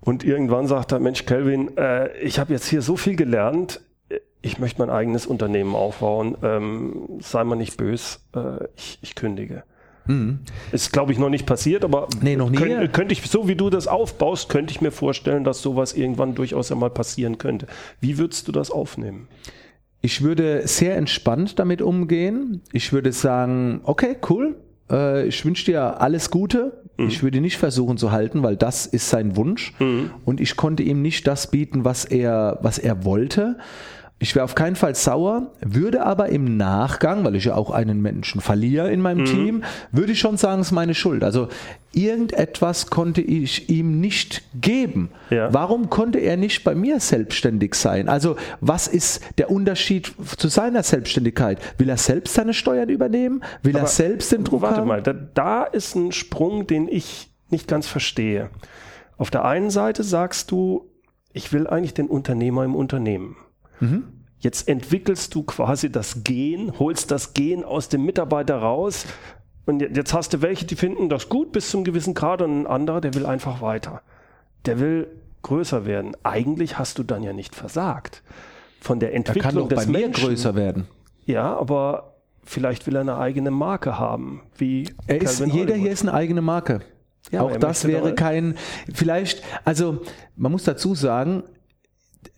und 0.00 0.24
irgendwann 0.24 0.66
sagt 0.66 0.92
er, 0.92 1.00
Mensch, 1.00 1.26
Kelvin, 1.26 1.76
äh, 1.76 2.16
ich 2.18 2.38
habe 2.38 2.52
jetzt 2.52 2.68
hier 2.68 2.82
so 2.82 2.96
viel 2.96 3.16
gelernt, 3.16 3.80
ich 4.40 4.58
möchte 4.58 4.80
mein 4.80 4.90
eigenes 4.90 5.26
Unternehmen 5.26 5.74
aufbauen, 5.74 6.36
ähm, 6.42 7.18
sei 7.20 7.44
mal 7.44 7.56
nicht 7.56 7.76
bös, 7.76 8.24
äh, 8.34 8.64
ich, 8.76 8.98
ich 9.02 9.14
kündige. 9.14 9.64
Ist, 10.72 10.92
glaube 10.92 11.12
ich, 11.12 11.18
noch 11.18 11.28
nicht 11.28 11.46
passiert, 11.46 11.84
aber 11.84 12.02
Mhm. 12.14 12.20
Nee, 12.22 12.36
noch 12.36 12.50
nie. 12.50 12.56
Könnt, 12.56 12.92
könnte 12.92 13.12
ich, 13.12 13.22
so 13.22 13.46
wie 13.48 13.54
du 13.56 13.70
das 13.70 13.86
aufbaust, 13.86 14.48
könnte 14.48 14.72
ich 14.72 14.80
mir 14.80 14.90
vorstellen, 14.90 15.44
dass 15.44 15.60
sowas 15.62 15.92
irgendwann 15.92 16.34
durchaus 16.34 16.72
einmal 16.72 16.90
passieren 16.90 17.38
könnte. 17.38 17.66
Wie 18.00 18.18
würdest 18.18 18.48
du 18.48 18.52
das 18.52 18.70
aufnehmen? 18.70 19.28
Ich 20.00 20.22
würde 20.22 20.66
sehr 20.66 20.96
entspannt 20.96 21.58
damit 21.58 21.82
umgehen. 21.82 22.62
Ich 22.72 22.92
würde 22.92 23.12
sagen, 23.12 23.80
okay, 23.84 24.16
cool. 24.30 24.56
äh, 24.90 25.26
Ich 25.26 25.44
wünsche 25.44 25.66
dir 25.66 26.00
alles 26.00 26.30
Gute. 26.30 26.82
Ich 27.00 27.22
würde 27.22 27.40
nicht 27.40 27.58
versuchen 27.58 27.96
zu 27.96 28.10
halten, 28.10 28.42
weil 28.42 28.56
das 28.56 28.84
ist 28.86 29.08
sein 29.08 29.36
Wunsch. 29.36 29.72
Und 30.24 30.40
ich 30.40 30.56
konnte 30.56 30.82
ihm 30.82 31.00
nicht 31.00 31.28
das 31.28 31.48
bieten, 31.48 31.84
was 31.84 32.04
er, 32.04 32.58
was 32.62 32.78
er 32.78 33.04
wollte. 33.04 33.58
Ich 34.20 34.34
wäre 34.34 34.44
auf 34.44 34.56
keinen 34.56 34.74
Fall 34.74 34.96
sauer, 34.96 35.52
würde 35.60 36.04
aber 36.04 36.28
im 36.30 36.56
Nachgang, 36.56 37.24
weil 37.24 37.36
ich 37.36 37.44
ja 37.44 37.54
auch 37.54 37.70
einen 37.70 38.02
Menschen 38.02 38.40
verliere 38.40 38.90
in 38.90 39.00
meinem 39.00 39.24
Team, 39.24 39.62
würde 39.92 40.10
ich 40.10 40.18
schon 40.18 40.36
sagen, 40.36 40.60
es 40.60 40.68
ist 40.68 40.72
meine 40.72 40.94
Schuld. 40.94 41.22
Also 41.22 41.48
irgendetwas 41.92 42.90
konnte 42.90 43.20
ich 43.20 43.70
ihm 43.70 44.00
nicht 44.00 44.42
geben. 44.60 45.10
Ja. 45.30 45.54
Warum 45.54 45.88
konnte 45.88 46.18
er 46.18 46.36
nicht 46.36 46.64
bei 46.64 46.74
mir 46.74 46.98
selbstständig 46.98 47.76
sein? 47.76 48.08
Also 48.08 48.34
was 48.60 48.88
ist 48.88 49.22
der 49.38 49.52
Unterschied 49.52 50.12
zu 50.36 50.48
seiner 50.48 50.82
Selbstständigkeit? 50.82 51.60
Will 51.78 51.88
er 51.88 51.96
selbst 51.96 52.34
seine 52.34 52.54
Steuern 52.54 52.88
übernehmen? 52.88 53.44
Will 53.62 53.76
er 53.76 53.86
selbst 53.86 54.32
den 54.32 54.42
Druck 54.42 54.62
Warte 54.62 54.78
haben? 54.78 54.88
mal, 54.88 55.02
da, 55.02 55.12
da 55.12 55.62
ist 55.62 55.94
ein 55.94 56.10
Sprung, 56.10 56.66
den 56.66 56.88
ich 56.88 57.30
nicht 57.50 57.68
ganz 57.68 57.86
verstehe. 57.86 58.50
Auf 59.16 59.30
der 59.30 59.44
einen 59.44 59.70
Seite 59.70 60.02
sagst 60.02 60.50
du, 60.50 60.90
ich 61.32 61.52
will 61.52 61.68
eigentlich 61.68 61.94
den 61.94 62.08
Unternehmer 62.08 62.64
im 62.64 62.74
Unternehmen. 62.74 63.36
Mhm. 63.80 64.04
Jetzt 64.40 64.68
entwickelst 64.68 65.34
du 65.34 65.42
quasi 65.42 65.90
das 65.90 66.22
Gen, 66.22 66.78
holst 66.78 67.10
das 67.10 67.34
Gen 67.34 67.64
aus 67.64 67.88
dem 67.88 68.04
Mitarbeiter 68.04 68.56
raus. 68.58 69.04
Und 69.66 69.80
je- 69.80 69.90
jetzt 69.92 70.14
hast 70.14 70.32
du 70.32 70.42
welche, 70.42 70.64
die 70.64 70.76
finden 70.76 71.08
das 71.08 71.28
gut 71.28 71.50
bis 71.52 71.70
zum 71.70 71.82
gewissen 71.84 72.14
Grad 72.14 72.40
und 72.42 72.62
ein 72.62 72.66
anderer, 72.66 73.00
der 73.00 73.14
will 73.14 73.26
einfach 73.26 73.60
weiter. 73.60 74.00
Der 74.66 74.78
will 74.80 75.08
größer 75.42 75.86
werden. 75.86 76.16
Eigentlich 76.22 76.78
hast 76.78 76.98
du 76.98 77.02
dann 77.02 77.22
ja 77.22 77.32
nicht 77.32 77.54
versagt. 77.54 78.22
Von 78.80 79.00
der 79.00 79.10
Er 79.10 79.16
Entwicklung 79.16 79.42
kann 79.42 79.54
doch 79.56 79.68
bei 79.68 79.74
des 79.76 79.86
mir 79.86 79.98
Menschen. 80.00 80.24
größer 80.24 80.54
werden. 80.54 80.86
Ja, 81.26 81.56
aber 81.56 82.14
vielleicht 82.44 82.86
will 82.86 82.94
er 82.94 83.00
eine 83.02 83.18
eigene 83.18 83.50
Marke 83.50 83.98
haben. 83.98 84.42
Wie 84.56 84.88
Er 85.08 85.20
ist, 85.20 85.40
jeder 85.40 85.52
Hollywood. 85.52 85.74
hier 85.76 85.90
ist 85.90 86.02
eine 86.02 86.14
eigene 86.14 86.40
Marke. 86.42 86.80
Ja, 87.30 87.42
Auch 87.42 87.56
das 87.56 87.86
wäre 87.86 88.14
kein, 88.14 88.54
vielleicht, 88.94 89.42
also 89.64 90.00
man 90.36 90.52
muss 90.52 90.64
dazu 90.64 90.94
sagen, 90.94 91.42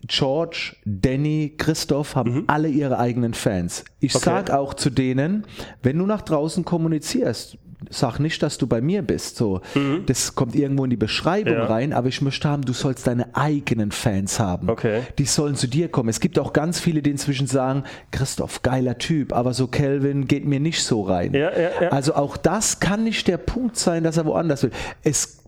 George, 0.07 0.75
Danny, 0.85 1.53
Christoph 1.57 2.15
haben 2.15 2.33
Mhm. 2.33 2.43
alle 2.47 2.67
ihre 2.69 2.97
eigenen 2.99 3.33
Fans. 3.33 3.85
Ich 3.99 4.15
Okay. 4.15 4.25
sag 4.25 4.51
auch 4.51 4.73
zu 4.73 4.89
denen, 4.89 5.45
wenn 5.83 5.97
du 5.97 6.05
nach 6.05 6.21
draußen 6.21 6.65
kommunizierst, 6.65 7.57
sag 7.89 8.19
nicht, 8.19 8.43
dass 8.43 8.57
du 8.59 8.67
bei 8.67 8.79
mir 8.81 9.01
bist. 9.01 9.37
So, 9.37 9.61
das 10.05 10.35
kommt 10.35 10.55
irgendwo 10.55 10.83
in 10.83 10.91
die 10.91 10.97
Beschreibung 10.97 11.53
Mhm. 11.53 11.59
Ja. 11.59 11.65
rein, 11.65 11.93
aber 11.93 12.09
ich 12.09 12.21
möchte 12.21 12.47
haben, 12.47 12.63
du 12.63 12.73
sollst 12.73 13.07
deine 13.07 13.35
eigenen 13.35 13.91
Fans 13.91 14.39
haben. 14.39 14.69
Okay. 14.69 15.01
Die 15.17 15.25
sollen 15.25 15.55
zu 15.55 15.67
dir 15.67 15.87
kommen. 15.89 16.09
Es 16.09 16.19
gibt 16.19 16.37
auch 16.37 16.53
ganz 16.53 16.79
viele, 16.79 17.01
die 17.01 17.09
inzwischen 17.09 17.47
sagen, 17.47 17.83
Christoph, 18.11 18.61
geiler 18.61 18.97
Typ, 18.99 19.33
aber 19.33 19.53
so 19.53 19.67
Kelvin 19.67 20.27
geht 20.27 20.45
mir 20.45 20.59
nicht 20.59 20.83
so 20.83 21.01
rein. 21.01 21.33
Ja, 21.33 21.49
ja. 21.57 21.89
Also 21.89 22.13
auch 22.15 22.37
das 22.37 22.79
kann 22.79 23.03
nicht 23.03 23.27
der 23.27 23.37
Punkt 23.37 23.77
sein, 23.77 24.03
dass 24.03 24.17
er 24.17 24.25
woanders 24.25 24.61
will. 24.63 24.71
Es 25.03 25.40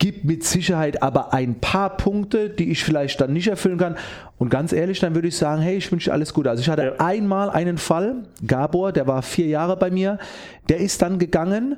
gibt 0.00 0.24
mit 0.24 0.42
Sicherheit 0.42 1.02
aber 1.02 1.32
ein 1.32 1.60
paar 1.60 1.96
Punkte, 1.96 2.50
die 2.50 2.72
ich 2.72 2.82
vielleicht 2.82 3.20
dann 3.20 3.32
nicht 3.32 3.46
erfüllen 3.46 3.78
kann. 3.78 3.96
Und 4.38 4.48
ganz 4.48 4.72
ehrlich, 4.72 4.98
dann 4.98 5.14
würde 5.14 5.28
ich 5.28 5.36
sagen, 5.36 5.62
hey, 5.62 5.76
ich 5.76 5.92
wünsche 5.92 6.10
dir 6.10 6.14
alles 6.14 6.34
Gute. 6.34 6.50
Also 6.50 6.62
ich 6.62 6.68
hatte 6.68 6.96
Ja. 6.98 7.04
einmal 7.04 7.50
einen 7.50 7.78
Fall, 7.78 8.24
Gabor, 8.44 8.90
der 8.92 9.06
war 9.06 9.22
vier 9.22 9.46
Jahre 9.46 9.76
bei 9.76 9.90
mir, 9.90 10.18
der 10.68 10.78
ist 10.78 11.02
dann 11.02 11.18
gegangen 11.18 11.76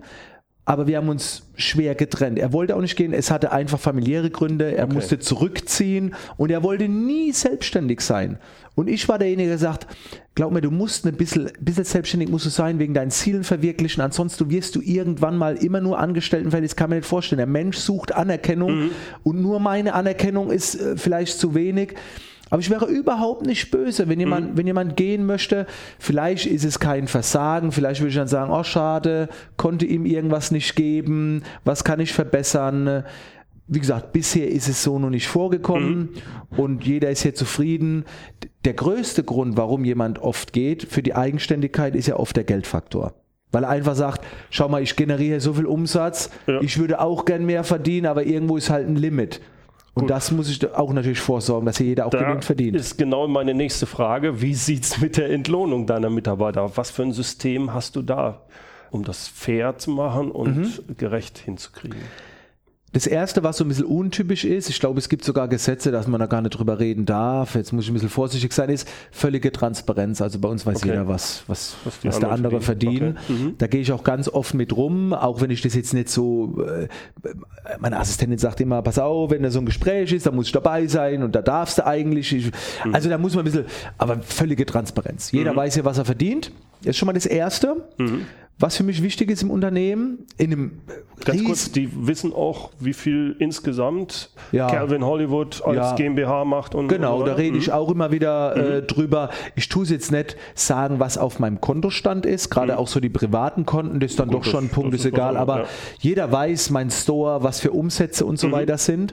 aber 0.65 0.87
wir 0.87 0.97
haben 0.99 1.09
uns 1.09 1.43
schwer 1.57 1.95
getrennt. 1.97 2.39
Er 2.39 2.53
wollte 2.53 2.77
auch 2.77 2.81
nicht 2.81 2.97
gehen, 2.97 3.13
es 3.13 3.31
hatte 3.31 3.51
einfach 3.51 3.81
familiäre 3.81 4.31
Gründe, 4.31 4.77
er 4.77 4.85
Okay. 4.85 4.95
musste 4.95 5.19
zurückziehen 5.19 6.15
und 6.37 6.51
er 6.51 6.63
wollte 6.63 6.89
nie 6.89 7.33
selbstständig 7.33 8.01
sein. 8.01 8.39
Und 8.75 8.89
ich 8.89 9.07
war 9.09 9.19
derjenige, 9.19 9.49
der 9.51 9.59
sagt, 9.59 9.87
glaub 10.35 10.53
mir, 10.53 10.61
du 10.61 10.71
musst 10.71 11.05
ein 11.07 11.17
bisschen, 11.17 11.51
bisschen 11.61 11.85
selbstständig 11.85 12.31
musst 12.31 12.47
du 12.47 12.51
sein, 12.51 12.79
wegen 12.79 12.95
deinen 12.95 13.11
Zielen 13.11 13.45
verwirklichen, 13.45 14.03
ansonsten 14.03 14.51
wirst 14.51 14.77
du 14.77 14.81
irgendwann 14.81 15.37
mal 15.37 15.57
immer 15.57 15.81
nur 15.81 15.99
Angestelltenverhältnis, 15.99 16.77
kann 16.77 16.91
man 16.91 17.01
nicht 17.01 17.09
vorstellen. 17.09 17.39
Der 17.39 17.47
Mensch 17.47 17.77
sucht 17.79 18.15
Anerkennung 18.15 18.91
und 19.25 19.43
nur 19.43 19.59
meine 19.61 19.93
Anerkennung 19.95 20.51
ist 20.51 20.77
äh, 20.77 20.97
vielleicht 20.97 21.39
zu 21.39 21.55
wenig. 21.55 21.95
Aber 22.53 22.61
ich 22.61 22.69
wäre 22.69 22.85
überhaupt 22.85 23.47
nicht 23.47 23.71
böse, 23.71 24.11
wenn 24.11 24.21
jemand, 24.21 24.59
wenn 24.59 24.67
jemand 24.67 24.95
gehen 24.95 25.25
möchte. 25.25 25.65
Vielleicht 25.99 26.45
ist 26.45 26.67
es 26.67 26.79
kein 26.79 27.09
Versagen. 27.09 27.73
Vielleicht 27.73 28.03
würde 28.03 28.11
ich 28.11 28.15
dann 28.17 28.29
sagen, 28.29 28.53
oh 28.53 28.63
schade, 28.63 29.31
konnte 29.57 29.87
ihm 29.87 30.05
irgendwas 30.05 30.51
nicht 30.51 30.77
geben. 30.77 31.45
Was 31.65 31.83
kann 31.83 31.99
ich 31.99 32.13
verbessern? 32.13 33.05
Wie 33.69 33.79
gesagt, 33.81 34.13
bisher 34.13 34.51
ist 34.51 34.69
es 34.69 34.83
so 34.83 34.99
noch 34.99 35.09
nicht 35.09 35.29
vorgekommen 35.29 36.11
und 36.55 36.85
jeder 36.85 37.09
ist 37.09 37.23
hier 37.23 37.35
zufrieden. 37.35 38.05
Der 38.67 38.75
größte 38.75 39.25
Grund, 39.25 39.57
warum 39.57 39.87
jemand 39.87 40.19
oft 40.19 40.53
geht 40.53 40.83
für 40.83 41.03
die 41.03 41.15
Eigenständigkeit, 41.15 41.97
ist 41.97 42.07
ja 42.09 42.17
oft 42.17 42.37
der 42.37 42.45
Geldfaktor. 42.45 43.15
Weil 43.51 43.65
er 43.65 43.71
einfach 43.71 43.95
sagt, 43.95 44.27
schau 44.51 44.69
mal, 44.69 44.83
ich 44.83 44.95
generiere 44.95 45.41
so 45.41 45.55
viel 45.55 45.65
Umsatz, 45.65 46.29
Ja. 46.47 46.61
ich 46.61 46.79
würde 46.79 47.01
auch 47.01 47.25
gern 47.25 47.47
mehr 47.47 47.65
verdienen, 47.65 48.05
aber 48.09 48.25
irgendwo 48.27 48.59
ist 48.59 48.69
halt 48.69 48.87
ein 48.87 48.97
Limit. 48.97 49.41
Und 49.95 50.09
das 50.09 50.31
muss 50.31 50.49
ich 50.49 50.75
auch 50.75 50.93
natürlich 50.93 51.21
vorsorgen, 51.21 51.67
dass 51.67 51.77
hier 51.77 51.87
jeder 51.89 52.07
auch 52.07 52.11
Da 52.11 52.21
genügend 52.21 52.45
verdient. 52.47 52.77
ist 52.77 52.97
genau 52.97 53.29
meine 53.29 53.53
nächste 53.53 53.85
Frage. 53.87 54.41
Wie 54.41 54.55
sieht 54.55 54.85
es 54.85 55.01
mit 55.01 55.17
der 55.19 55.29
Entlohnung 55.31 55.87
deiner 55.87 56.09
Mitarbeiter 56.09 56.63
aus? 56.63 56.73
Was 56.77 56.91
für 56.91 57.03
ein 57.03 57.13
System 57.13 57.75
hast 57.75 57.95
du 57.97 58.03
da, 58.03 58.41
um 58.91 59.05
das 59.05 59.29
fair 59.29 59.77
zu 59.77 59.91
machen 59.91 60.31
und 60.31 60.57
Mhm. 60.57 60.97
gerecht 60.97 61.37
hinzukriegen? 61.39 61.99
Das 62.93 63.07
erste, 63.07 63.43
was 63.43 63.57
so 63.57 63.65
ein 63.65 63.69
bisschen 63.69 63.87
untypisch 63.87 64.45
ist, 64.45 64.69
ich 64.69 64.79
glaube, 64.79 64.99
es 64.99 65.09
gibt 65.09 65.25
sogar 65.25 65.49
Gesetze, 65.49 65.91
dass 65.91 66.07
man 66.07 66.21
da 66.21 66.27
gar 66.27 66.43
nicht 66.43 66.51
drüber 66.51 66.79
reden 66.79 67.07
darf. 67.07 67.55
Jetzt 67.55 67.73
muss 67.73 67.85
ich 67.85 67.91
ein 67.91 67.95
bisschen 67.95 68.11
vorsichtig 68.11 68.53
sein, 68.53 68.69
ist 68.69 68.87
völlige 69.11 69.51
Transparenz. 69.51 70.21
Also 70.21 70.39
bei 70.39 70.49
uns 70.49 70.67
weiß 70.67 70.77
Okay. 70.79 70.89
jeder, 70.89 71.09
was, 71.09 71.45
was, 71.47 71.77
Was 71.85 72.05
was 72.05 72.21
der 72.21 72.31
andere 72.31 72.61
verdienen. 72.61 73.17
Okay. 73.29 73.55
Da 73.57 73.67
gehe 73.67 73.81
ich 73.81 73.93
auch 73.93 74.05
ganz 74.05 74.29
offen 74.29 74.59
mit 74.59 74.77
rum, 74.77 75.15
auch 75.15 75.41
wenn 75.41 75.51
ich 75.51 75.63
das 75.63 75.75
jetzt 75.75 75.95
nicht 75.95 76.11
so. 76.11 76.63
Äh, 76.67 76.89
meine 77.79 77.99
Assistentin 77.99 78.39
sagt 78.39 78.61
immer: 78.61 78.83
Pass 78.83 78.99
auf, 78.99 79.31
wenn 79.31 79.43
da 79.43 79.51
so 79.51 79.59
ein 79.61 79.67
Gespräch 79.67 80.13
ist, 80.13 80.27
da 80.27 80.31
muss 80.31 80.47
ich 80.47 80.53
dabei 80.53 80.87
sein 80.87 81.23
und 81.23 81.35
da 81.35 81.41
darfst 81.43 81.79
du 81.79 81.87
eigentlich. 81.87 82.33
Ich, 82.35 82.53
Mhm. 82.85 82.95
Also 82.95 83.09
da 83.09 83.17
muss 83.19 83.35
man 83.35 83.43
ein 83.43 83.51
bisschen, 83.53 83.65
aber 83.99 84.19
völlige 84.23 84.67
Transparenz. 84.67 85.33
Jeder 85.33 85.55
weiß 85.57 85.77
ja, 85.77 85.85
was 85.85 85.99
er 85.99 86.05
verdient. 86.05 86.53
Das 86.83 86.91
ist 86.91 86.97
schon 86.99 87.07
mal 87.07 87.13
das 87.13 87.27
Erste. 87.27 87.77
Mhm. 87.99 88.27
Was 88.59 88.77
für 88.77 88.85
mich 88.85 89.03
wichtig 89.03 89.29
ist 89.31 89.43
im 89.43 89.51
Unternehmen, 89.51 90.19
in 90.39 90.53
einem 90.53 90.71
Ganz 91.25 91.41
Ries- 91.41 91.47
kurz, 91.47 91.73
die 91.73 91.89
wissen 92.07 92.33
auch, 92.33 92.71
wie 92.79 92.93
viel 92.93 93.35
insgesamt 93.41 94.31
Ja. 94.53 94.69
Calvin 94.69 95.05
Hollywood 95.05 95.63
als 95.65 95.77
Ja. 95.77 95.95
GmbH 95.97 96.45
macht. 96.45 96.75
Und, 96.77 96.87
Genau, 96.89 97.17
oder? 97.23 97.33
da 97.33 97.35
rede 97.35 97.59
ich 97.59 97.73
auch 97.73 97.91
immer 97.91 98.13
wieder 98.13 98.55
Mhm. 98.57 98.63
äh, 98.63 98.83
drüber. 98.83 99.31
Ich 99.57 99.69
tue 99.69 99.83
es 99.83 99.91
jetzt 99.91 100.13
nicht 100.13 100.37
sagen, 100.55 101.01
was 101.01 101.19
auf 101.19 101.41
meinem 101.41 101.61
Kontostand 101.61 102.25
ist. 102.25 102.51
Gerade 102.51 102.79
auch 102.79 102.87
so 102.89 103.01
die 103.01 103.09
privaten 103.09 103.67
Konten, 103.67 103.99
das 103.99 104.13
ist 104.13 104.21
dann 104.21 104.31
doch 104.31 104.41
Mhm. 104.41 104.43
das- 104.45 104.51
schon 104.53 104.65
ein 104.67 104.71
Punkt, 104.71 104.95
ist 104.95 105.07
egal. 105.07 105.37
Aber 105.37 105.55
anderes, 105.55 105.71
jeder 106.01 106.31
weiß, 106.31 106.71
mein 106.71 106.91
Store, 106.91 107.43
was 107.43 107.59
für 107.61 107.73
Umsätze 107.73 108.25
und 108.25 108.39
so 108.39 108.49
Mhm. 108.49 108.53
weiter 108.53 108.79
sind. 108.79 109.13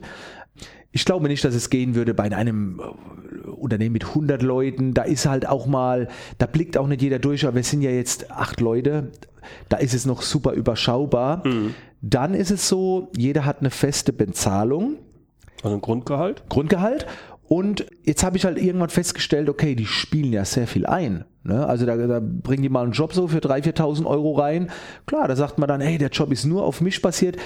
Ich 0.92 1.06
glaube 1.06 1.28
nicht, 1.28 1.44
dass 1.44 1.54
es 1.56 1.70
gehen 1.70 1.94
würde 1.96 2.14
bei 2.16 2.32
einem 2.36 2.80
äh, 2.80 3.48
Unternehmen 3.50 3.94
mit 3.94 4.16
100 4.16 4.42
Leuten. 4.42 4.94
Da 4.96 5.04
ist 5.04 5.28
halt 5.28 5.48
auch 5.48 5.68
mal, 5.68 6.08
da 6.40 6.46
blickt 6.48 6.78
auch 6.78 6.88
nicht 6.88 7.02
jeder 7.02 7.20
durch, 7.20 7.46
aber 7.46 7.56
wir 7.58 7.64
sind 7.64 7.82
ja 7.84 7.92
jetzt 7.92 8.32
acht 8.32 8.60
Leute. 8.62 9.12
Da 9.70 9.78
ist 9.78 9.94
es 9.94 10.06
noch 10.06 10.22
super 10.22 10.54
überschaubar. 10.54 11.46
Mhm. 11.46 11.76
Dann 12.02 12.34
ist 12.34 12.52
es 12.52 12.68
so, 12.68 13.12
jeder 13.18 13.46
hat 13.46 13.60
eine 13.60 13.70
feste 13.70 14.14
Bezahlung. 14.14 14.98
Also 15.64 15.76
ein 15.76 15.82
Grundgehalt? 15.82 16.44
Grundgehalt. 16.50 17.06
Und 17.50 17.88
jetzt 18.04 18.24
habe 18.24 18.38
ich 18.38 18.46
halt 18.46 18.58
irgendwann 18.58 18.90
festgestellt, 18.90 19.50
okay, 19.50 19.76
die 19.76 19.88
spielen 19.88 20.32
ja 20.32 20.46
sehr 20.46 20.68
viel 20.68 20.86
ein. 20.86 21.26
Ne? 21.44 21.66
Also 21.66 21.86
da, 21.86 21.98
da 21.98 22.22
bringen 22.22 22.62
die 22.62 22.70
mal 22.70 22.84
einen 22.84 22.92
Job 22.92 23.14
so 23.14 23.28
für 23.28 23.40
3.000, 23.40 23.76
4.000 23.76 24.06
Euro 24.06 24.34
rein. 24.34 24.70
Klar, 25.08 25.28
da 25.28 25.36
sagt 25.36 25.58
man 25.58 25.68
dann, 25.68 25.82
hey, 25.82 25.98
der 25.98 26.10
Job 26.10 26.32
ist 26.32 26.46
nur 26.46 26.64
auf 26.64 26.80
mich 26.80 27.02
basiert. 27.02 27.38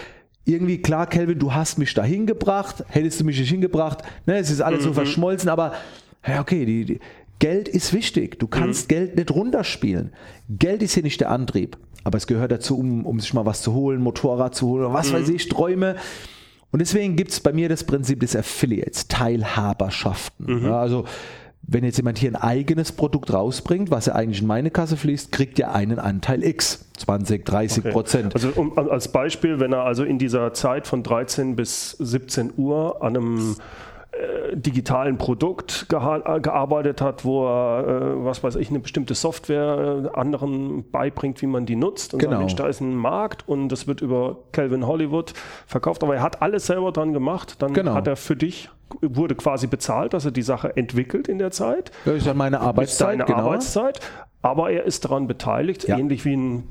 Irgendwie, 0.45 0.81
klar, 0.81 1.07
Kelvin, 1.07 1.39
du 1.39 1.53
hast 1.53 1.77
mich 1.77 1.93
da 1.93 2.03
hingebracht. 2.03 2.83
Hättest 2.89 3.21
du 3.21 3.23
mich 3.23 3.39
nicht 3.39 3.49
hingebracht, 3.49 4.03
ne? 4.25 4.37
es 4.37 4.51
ist 4.51 4.59
alles 4.59 4.83
so 4.83 4.91
verschmolzen, 4.91 5.49
aber 5.49 5.71
ja, 6.27 6.41
okay, 6.41 6.65
die, 6.65 6.85
die, 6.85 6.99
Geld 7.39 7.67
ist 7.67 7.93
wichtig. 7.93 8.39
Du 8.39 8.47
kannst 8.47 8.89
Geld 8.89 9.15
nicht 9.15 9.31
runterspielen. 9.31 10.13
Geld 10.49 10.81
ist 10.81 10.93
hier 10.93 11.03
nicht 11.03 11.19
der 11.19 11.29
Antrieb. 11.29 11.77
Aber 12.03 12.17
es 12.17 12.27
gehört 12.27 12.51
dazu, 12.51 12.77
um, 12.77 13.05
um 13.05 13.19
sich 13.19 13.33
mal 13.33 13.45
was 13.45 13.61
zu 13.61 13.73
holen, 13.73 14.01
Motorrad 14.01 14.55
zu 14.55 14.67
holen 14.67 14.85
oder 14.85 14.93
was 14.93 15.13
weiß 15.13 15.29
ich, 15.29 15.47
Träume. 15.49 15.95
Und 16.71 16.79
deswegen 16.79 17.15
gibt 17.15 17.31
es 17.31 17.39
bei 17.39 17.53
mir 17.53 17.69
das 17.69 17.83
Prinzip 17.83 18.19
des 18.19 18.35
Affiliates, 18.35 19.07
Teilhaberschaften. 19.07 20.63
Ja, 20.63 20.79
also 20.79 21.05
wenn 21.65 21.83
jetzt 21.83 21.97
jemand 21.97 22.17
hier 22.17 22.31
ein 22.31 22.35
eigenes 22.35 22.91
Produkt 22.91 23.31
rausbringt, 23.31 23.89
was 23.89 24.07
ja 24.07 24.15
eigentlich 24.15 24.41
in 24.41 24.47
meine 24.47 24.69
Kasse 24.69 24.97
fließt, 24.97 25.31
kriegt 25.31 25.59
er 25.59 25.73
einen 25.73 25.97
Anteil 25.97 26.43
X, 26.43 26.89
20, 26.97 27.45
30 27.45 27.83
Prozent. 27.85 28.33
Also 28.33 28.49
um, 28.49 28.77
als 28.77 29.07
Beispiel, 29.07 29.59
wenn 29.59 29.71
er 29.71 29.83
also 29.83 30.03
in 30.03 30.17
dieser 30.17 30.53
Zeit 30.53 30.87
von 30.87 31.03
13 31.03 31.55
bis 31.55 31.91
17 31.91 32.53
Uhr 32.57 33.01
an 33.01 33.15
einem 33.15 33.55
digitalen 34.55 35.17
Produkt 35.17 35.85
äh, 35.91 36.39
gearbeitet 36.39 37.01
hat, 37.01 37.25
wo 37.25 37.45
er, 37.47 37.87
äh, 37.87 38.25
was 38.25 38.43
weiß 38.43 38.55
ich, 38.55 38.69
eine 38.69 38.79
bestimmte 38.79 39.13
Software 39.15 40.09
äh, 40.13 40.17
anderen 40.19 40.89
beibringt, 40.91 41.41
wie 41.41 41.47
man 41.47 41.65
die 41.65 41.75
nutzt. 41.75 42.13
Und 42.13 42.19
Genau. 42.19 42.39
Mensch, 42.39 42.55
da 42.55 42.67
ist 42.67 42.81
ein 42.81 42.95
Markt 42.95 43.47
und 43.47 43.69
das 43.69 43.87
wird 43.87 44.01
über 44.01 44.37
Calvin 44.51 44.85
Hollywood 44.87 45.33
verkauft. 45.67 46.03
Aber 46.03 46.15
er 46.15 46.21
hat 46.21 46.41
alles 46.41 46.65
selber 46.67 46.91
dran 46.91 47.13
gemacht. 47.13 47.61
Dann 47.61 47.73
Genau. 47.73 47.93
hat 47.95 48.07
er 48.07 48.15
für 48.15 48.35
dich, 48.35 48.69
wurde 49.01 49.35
quasi 49.35 49.67
bezahlt, 49.67 50.13
dass 50.13 50.25
er 50.25 50.31
die 50.31 50.41
Sache 50.41 50.75
entwickelt 50.77 51.27
in 51.27 51.37
der 51.39 51.51
Zeit. 51.51 51.91
Das 52.05 52.15
ist 52.15 52.25
ja 52.27 52.33
meine 52.33 52.57
ist 52.57 52.61
Arbeitszeit, 52.63 53.07
seine 53.09 53.25
genau. 53.25 53.39
Arbeitszeit, 53.39 53.99
aber 54.41 54.71
er 54.71 54.83
ist 54.83 55.05
daran 55.05 55.27
beteiligt, 55.27 55.87
Ja. 55.87 55.97
ähnlich 55.97 56.25
wie 56.25 56.35
ein 56.35 56.67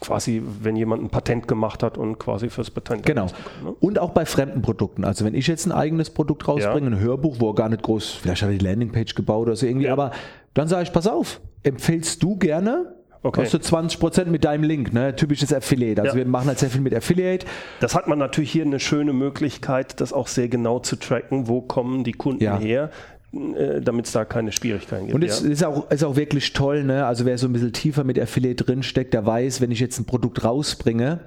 quasi, 0.00 0.42
wenn 0.62 0.76
jemand 0.76 1.02
ein 1.02 1.10
Patent 1.10 1.48
gemacht 1.48 1.82
hat 1.82 1.98
und 1.98 2.18
quasi 2.18 2.50
fürs 2.50 2.70
Patent. 2.70 3.04
Genau. 3.04 3.26
Ne? 3.64 3.74
Und 3.80 3.98
auch 3.98 4.10
bei 4.10 4.24
fremden 4.26 4.62
Produkten. 4.62 5.04
Also 5.04 5.24
wenn 5.24 5.34
ich 5.34 5.46
jetzt 5.46 5.66
ein 5.66 5.72
eigenes 5.72 6.10
Produkt 6.10 6.46
rausbringe, 6.46 6.86
ein 6.88 7.00
Hörbuch, 7.00 7.36
wo 7.40 7.50
er 7.50 7.54
gar 7.54 7.68
nicht 7.68 7.82
groß, 7.82 8.10
vielleicht 8.22 8.42
hat 8.42 8.50
er 8.50 8.56
die 8.58 8.64
Landingpage 8.64 9.14
gebaut 9.14 9.46
oder 9.46 9.56
so 9.56 9.66
irgendwie, 9.66 9.86
Ja. 9.86 9.92
aber 9.92 10.12
dann 10.54 10.68
sage 10.68 10.82
ich, 10.84 10.92
pass 10.92 11.06
auf, 11.06 11.40
empfehlst 11.62 12.22
du 12.22 12.36
gerne, 12.36 12.94
Okay. 13.22 13.40
kostet 13.42 13.64
20% 13.64 14.26
mit 14.26 14.44
deinem 14.44 14.62
Link, 14.62 14.92
ne? 14.92 15.14
typisches 15.16 15.52
Affiliate. 15.52 16.00
Also 16.00 16.16
Ja. 16.16 16.24
wir 16.24 16.30
machen 16.30 16.46
halt 16.46 16.60
sehr 16.60 16.70
viel 16.70 16.80
mit 16.80 16.94
Affiliate. 16.94 17.46
Das 17.80 17.96
hat 17.96 18.06
man 18.06 18.18
natürlich 18.18 18.52
hier 18.52 18.64
eine 18.64 18.78
schöne 18.78 19.12
Möglichkeit, 19.12 20.00
das 20.00 20.12
auch 20.12 20.28
sehr 20.28 20.48
genau 20.48 20.78
zu 20.78 20.94
tracken, 20.96 21.48
wo 21.48 21.60
kommen 21.60 22.04
die 22.04 22.12
Kunden 22.12 22.44
Ja. 22.44 22.58
her, 22.58 22.90
damit 23.32 24.06
es 24.06 24.12
da 24.12 24.24
keine 24.24 24.52
Schwierigkeiten 24.52 25.06
gibt. 25.06 25.14
Und 25.14 25.22
es 25.22 25.42
ja. 25.42 25.50
ist, 25.50 25.64
auch, 25.64 25.90
ist 25.90 26.02
auch 26.02 26.16
wirklich 26.16 26.52
toll, 26.54 26.84
ne? 26.84 27.04
Also 27.04 27.26
wer 27.26 27.36
so 27.36 27.46
ein 27.46 27.52
bisschen 27.52 27.72
tiefer 27.72 28.04
mit 28.04 28.18
Affiliate 28.18 28.64
drinsteckt, 28.64 29.12
der 29.12 29.26
weiß, 29.26 29.60
wenn 29.60 29.70
ich 29.70 29.80
jetzt 29.80 29.98
ein 29.98 30.06
Produkt 30.06 30.44
rausbringe 30.44 31.20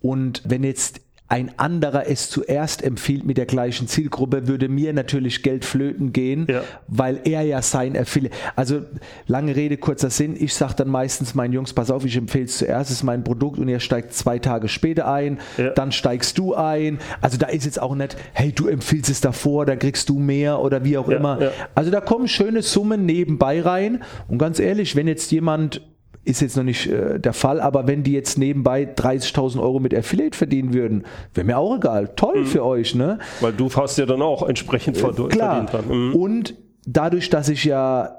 und 0.00 0.42
wenn 0.46 0.62
jetzt 0.62 1.00
ein 1.30 1.52
anderer 1.58 2.08
es 2.10 2.28
zuerst 2.28 2.82
empfiehlt 2.82 3.24
mit 3.24 3.38
der 3.38 3.46
gleichen 3.46 3.86
Zielgruppe, 3.86 4.48
würde 4.48 4.68
mir 4.68 4.92
natürlich 4.92 5.42
Geld 5.42 5.64
flöten 5.64 6.12
gehen, 6.12 6.46
Ja. 6.50 6.62
weil 6.88 7.20
er 7.24 7.42
ja 7.42 7.62
sein 7.62 7.96
Affiliate. 7.96 8.34
Also 8.56 8.82
lange 9.28 9.54
Rede, 9.54 9.76
kurzer 9.76 10.10
Sinn, 10.10 10.34
ich 10.38 10.52
sage 10.54 10.74
dann 10.76 10.88
meistens 10.88 11.36
meinen 11.36 11.52
Jungs, 11.52 11.72
pass 11.72 11.90
auf, 11.90 12.04
ich 12.04 12.16
empfehle 12.16 12.46
es 12.46 12.58
zuerst, 12.58 12.90
es 12.90 12.96
ist 12.98 13.02
mein 13.04 13.22
Produkt 13.22 13.58
und 13.60 13.68
er 13.68 13.78
steigt 13.80 14.12
zwei 14.12 14.40
Tage 14.40 14.68
später 14.68 15.10
ein, 15.10 15.38
Ja. 15.56 15.70
dann 15.70 15.92
steigst 15.92 16.36
du 16.36 16.54
ein. 16.54 16.98
Also 17.20 17.38
da 17.38 17.46
ist 17.46 17.64
jetzt 17.64 17.80
auch 17.80 17.94
nicht, 17.94 18.16
hey, 18.32 18.50
du 18.52 18.66
empfiehlst 18.66 19.08
es 19.08 19.20
davor, 19.20 19.66
dann 19.66 19.78
kriegst 19.78 20.08
du 20.08 20.18
mehr 20.18 20.58
oder 20.60 20.84
wie 20.84 20.98
auch 20.98 21.08
Ja, 21.08 21.16
immer. 21.16 21.38
Also 21.76 21.92
da 21.92 22.00
kommen 22.00 22.26
schöne 22.26 22.62
Summen 22.62 23.06
nebenbei 23.06 23.60
rein. 23.62 24.02
Und 24.26 24.38
ganz 24.38 24.58
ehrlich, 24.58 24.96
wenn 24.96 25.06
jetzt 25.06 25.30
jemand, 25.30 25.80
ist 26.24 26.40
jetzt 26.40 26.56
noch 26.56 26.64
nicht 26.64 26.86
äh, 26.86 27.18
der 27.18 27.32
Fall, 27.32 27.60
aber 27.60 27.86
wenn 27.86 28.02
die 28.02 28.12
jetzt 28.12 28.36
nebenbei 28.38 28.84
30.000 28.84 29.60
Euro 29.60 29.80
mit 29.80 29.94
Affiliate 29.94 30.36
verdienen 30.36 30.74
würden, 30.74 31.04
wäre 31.34 31.46
mir 31.46 31.58
auch 31.58 31.76
egal. 31.76 32.04
Mhm. 32.04 32.08
Toll 32.16 32.44
für 32.44 32.64
euch, 32.64 32.94
ne? 32.94 33.18
Weil 33.40 33.52
du 33.52 33.70
hast 33.74 33.98
ja 33.98 34.06
dann 34.06 34.22
auch 34.22 34.46
entsprechend 34.46 34.98
verdient 34.98 35.30
Klar. 35.30 35.66
Mhm. 35.88 36.14
Und 36.14 36.54
dadurch, 36.86 37.30
dass 37.30 37.48
ich 37.48 37.64
ja 37.64 38.16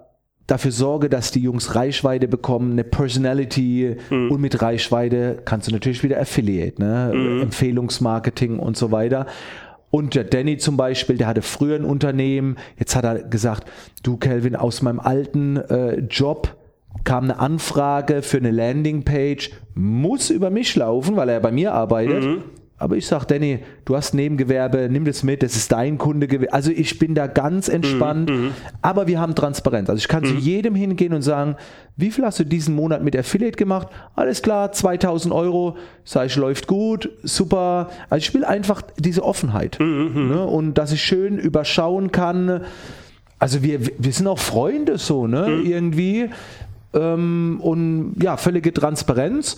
dafür 0.47 0.71
sorge, 0.71 1.09
dass 1.09 1.31
die 1.31 1.41
Jungs 1.41 1.75
Reichweite 1.75 2.27
bekommen, 2.27 2.71
eine 2.73 2.83
Personality 2.83 3.95
Mhm. 4.09 4.31
und 4.31 4.41
mit 4.41 4.61
Reichweite 4.61 5.39
kannst 5.45 5.67
du 5.67 5.71
natürlich 5.71 6.03
wieder 6.03 6.19
Affiliate, 6.19 6.81
ne? 6.81 7.11
Mhm. 7.13 7.41
Empfehlungsmarketing 7.43 8.59
und 8.59 8.77
so 8.77 8.91
weiter. 8.91 9.27
Und 9.91 10.15
der 10.15 10.23
Danny 10.23 10.57
zum 10.57 10.77
Beispiel, 10.77 11.17
der 11.17 11.27
hatte 11.27 11.41
früher 11.41 11.75
ein 11.75 11.83
Unternehmen, 11.83 12.55
jetzt 12.77 12.95
hat 12.95 13.03
er 13.03 13.23
gesagt, 13.23 13.65
du 14.03 14.17
Kelvin, 14.17 14.55
aus 14.55 14.81
meinem 14.81 14.99
alten 15.01 15.57
äh, 15.57 15.99
Job 15.99 16.57
kam 17.03 17.25
eine 17.25 17.39
Anfrage 17.39 18.21
für 18.21 18.37
eine 18.37 18.51
Landingpage, 18.51 19.51
muss 19.75 20.29
über 20.29 20.49
mich 20.49 20.75
laufen, 20.75 21.15
weil 21.15 21.29
er 21.29 21.39
bei 21.39 21.51
mir 21.51 21.73
arbeitet. 21.73 22.43
Aber 22.81 22.97
ich 22.97 23.05
sage, 23.05 23.27
Danny, 23.27 23.59
du 23.85 23.95
hast 23.95 24.15
Nebengewerbe, 24.15 24.89
nimm 24.89 25.05
das 25.05 25.21
mit, 25.21 25.43
das 25.43 25.55
ist 25.55 25.71
dein 25.71 25.99
Kunde. 25.99 26.51
Also 26.51 26.71
ich 26.71 26.97
bin 26.97 27.13
da 27.13 27.27
ganz 27.27 27.67
entspannt, 27.67 28.31
mhm. 28.31 28.53
aber 28.81 29.05
wir 29.05 29.19
haben 29.19 29.35
Transparenz. 29.35 29.87
Also 29.87 29.99
ich 29.99 30.07
kann 30.07 30.23
mhm. 30.23 30.27
zu 30.29 30.33
jedem 30.33 30.73
hingehen 30.73 31.13
und 31.13 31.21
sagen, 31.21 31.57
wie 31.95 32.09
viel 32.09 32.25
hast 32.25 32.39
du 32.39 32.43
diesen 32.43 32.73
Monat 32.73 33.03
mit 33.03 33.15
Affiliate 33.15 33.55
gemacht? 33.55 33.89
Alles 34.15 34.41
klar, 34.41 34.71
2000 34.71 35.31
Euro, 35.31 35.77
sag 36.05 36.25
ich, 36.25 36.35
läuft 36.37 36.65
gut, 36.65 37.11
super. 37.21 37.91
Also 38.09 38.27
ich 38.27 38.33
will 38.33 38.45
einfach 38.45 38.81
diese 38.97 39.23
Offenheit 39.23 39.79
mhm. 39.79 40.11
mhm. 40.15 40.27
ne? 40.29 40.43
und 40.47 40.73
dass 40.73 40.91
ich 40.91 41.03
schön 41.03 41.37
überschauen 41.37 42.11
kann. 42.11 42.61
Also 43.37 43.61
wir, 43.61 43.79
wir 43.85 44.11
sind 44.11 44.25
auch 44.25 44.39
Freunde 44.39 44.97
so, 44.97 45.27
ne? 45.27 45.47
Mhm. 45.47 45.65
Irgendwie. 45.67 46.29
Ähm, 46.93 47.59
und 47.61 48.15
ja, 48.21 48.37
völlige 48.37 48.73
Transparenz. 48.73 49.57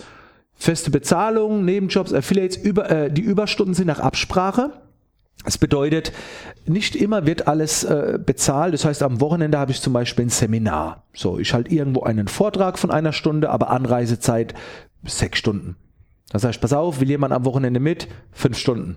Feste 0.54 0.90
Bezahlung, 0.90 1.64
Nebenjobs, 1.64 2.12
Affiliates, 2.12 2.56
über, 2.56 2.90
äh, 2.90 3.10
die 3.10 3.22
Überstunden 3.22 3.74
sind 3.74 3.88
nach 3.88 3.98
Absprache. 4.00 4.72
Das 5.44 5.58
bedeutet, 5.58 6.12
nicht 6.64 6.96
immer 6.96 7.26
wird 7.26 7.48
alles 7.48 7.84
äh, 7.84 8.18
bezahlt. 8.24 8.72
Das 8.72 8.84
heißt, 8.84 9.02
am 9.02 9.20
Wochenende 9.20 9.58
habe 9.58 9.72
ich 9.72 9.80
zum 9.80 9.92
Beispiel 9.92 10.26
ein 10.26 10.30
Seminar. 10.30 11.04
So, 11.12 11.38
ich 11.38 11.52
halte 11.52 11.74
irgendwo 11.74 12.02
einen 12.04 12.28
Vortrag 12.28 12.78
von 12.78 12.90
einer 12.90 13.12
Stunde, 13.12 13.50
aber 13.50 13.70
Anreisezeit 13.70 14.54
sechs 15.04 15.38
Stunden. 15.38 15.76
Da 16.30 16.38
sage 16.38 16.52
ich, 16.52 16.60
pass 16.60 16.72
auf, 16.72 17.00
will 17.00 17.08
jemand 17.08 17.32
am 17.34 17.44
Wochenende 17.44 17.78
mit? 17.78 18.08
Fünf 18.32 18.56
Stunden. 18.58 18.96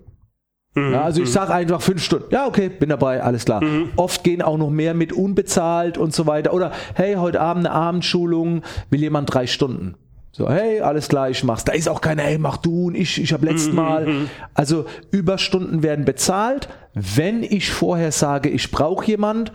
Mhm, 0.77 0.93
ja, 0.93 1.01
also 1.03 1.21
ich 1.21 1.29
mhm. 1.29 1.33
sage 1.33 1.53
einfach 1.53 1.81
fünf 1.81 2.03
Stunden. 2.03 2.25
Ja, 2.29 2.45
okay, 2.45 2.69
bin 2.69 2.89
dabei, 2.89 3.23
alles 3.23 3.45
klar. 3.45 3.63
Mhm. 3.63 3.89
Oft 3.95 4.23
gehen 4.23 4.41
auch 4.41 4.57
noch 4.57 4.69
mehr 4.69 4.93
mit 4.93 5.11
unbezahlt 5.11 5.97
und 5.97 6.13
so 6.13 6.27
weiter. 6.27 6.53
Oder 6.53 6.71
hey, 6.93 7.15
heute 7.15 7.41
Abend 7.41 7.65
eine 7.65 7.73
Abendschulung, 7.73 8.61
will 8.89 9.01
jemand 9.01 9.33
drei 9.33 9.47
Stunden. 9.47 9.95
So, 10.31 10.47
hey, 10.51 10.81
alles 10.81 11.07
klar, 11.07 11.31
ich 11.31 11.43
mach's. 11.43 11.65
Da 11.65 11.73
ist 11.73 11.89
auch 11.89 11.99
keiner, 11.99 12.21
hey, 12.21 12.37
mach 12.37 12.57
du 12.57 12.87
und 12.87 12.95
ich, 12.95 13.19
ich 13.19 13.33
habe 13.33 13.47
letztes 13.47 13.69
mhm, 13.69 13.75
Mal. 13.75 14.05
Mhm. 14.05 14.29
Also 14.53 14.85
Überstunden 15.09 15.81
werden 15.81 16.05
bezahlt. 16.05 16.69
Wenn 16.93 17.41
ich 17.41 17.71
vorher 17.71 18.11
sage, 18.11 18.49
ich 18.49 18.69
brauche 18.69 19.05
jemand, 19.05 19.51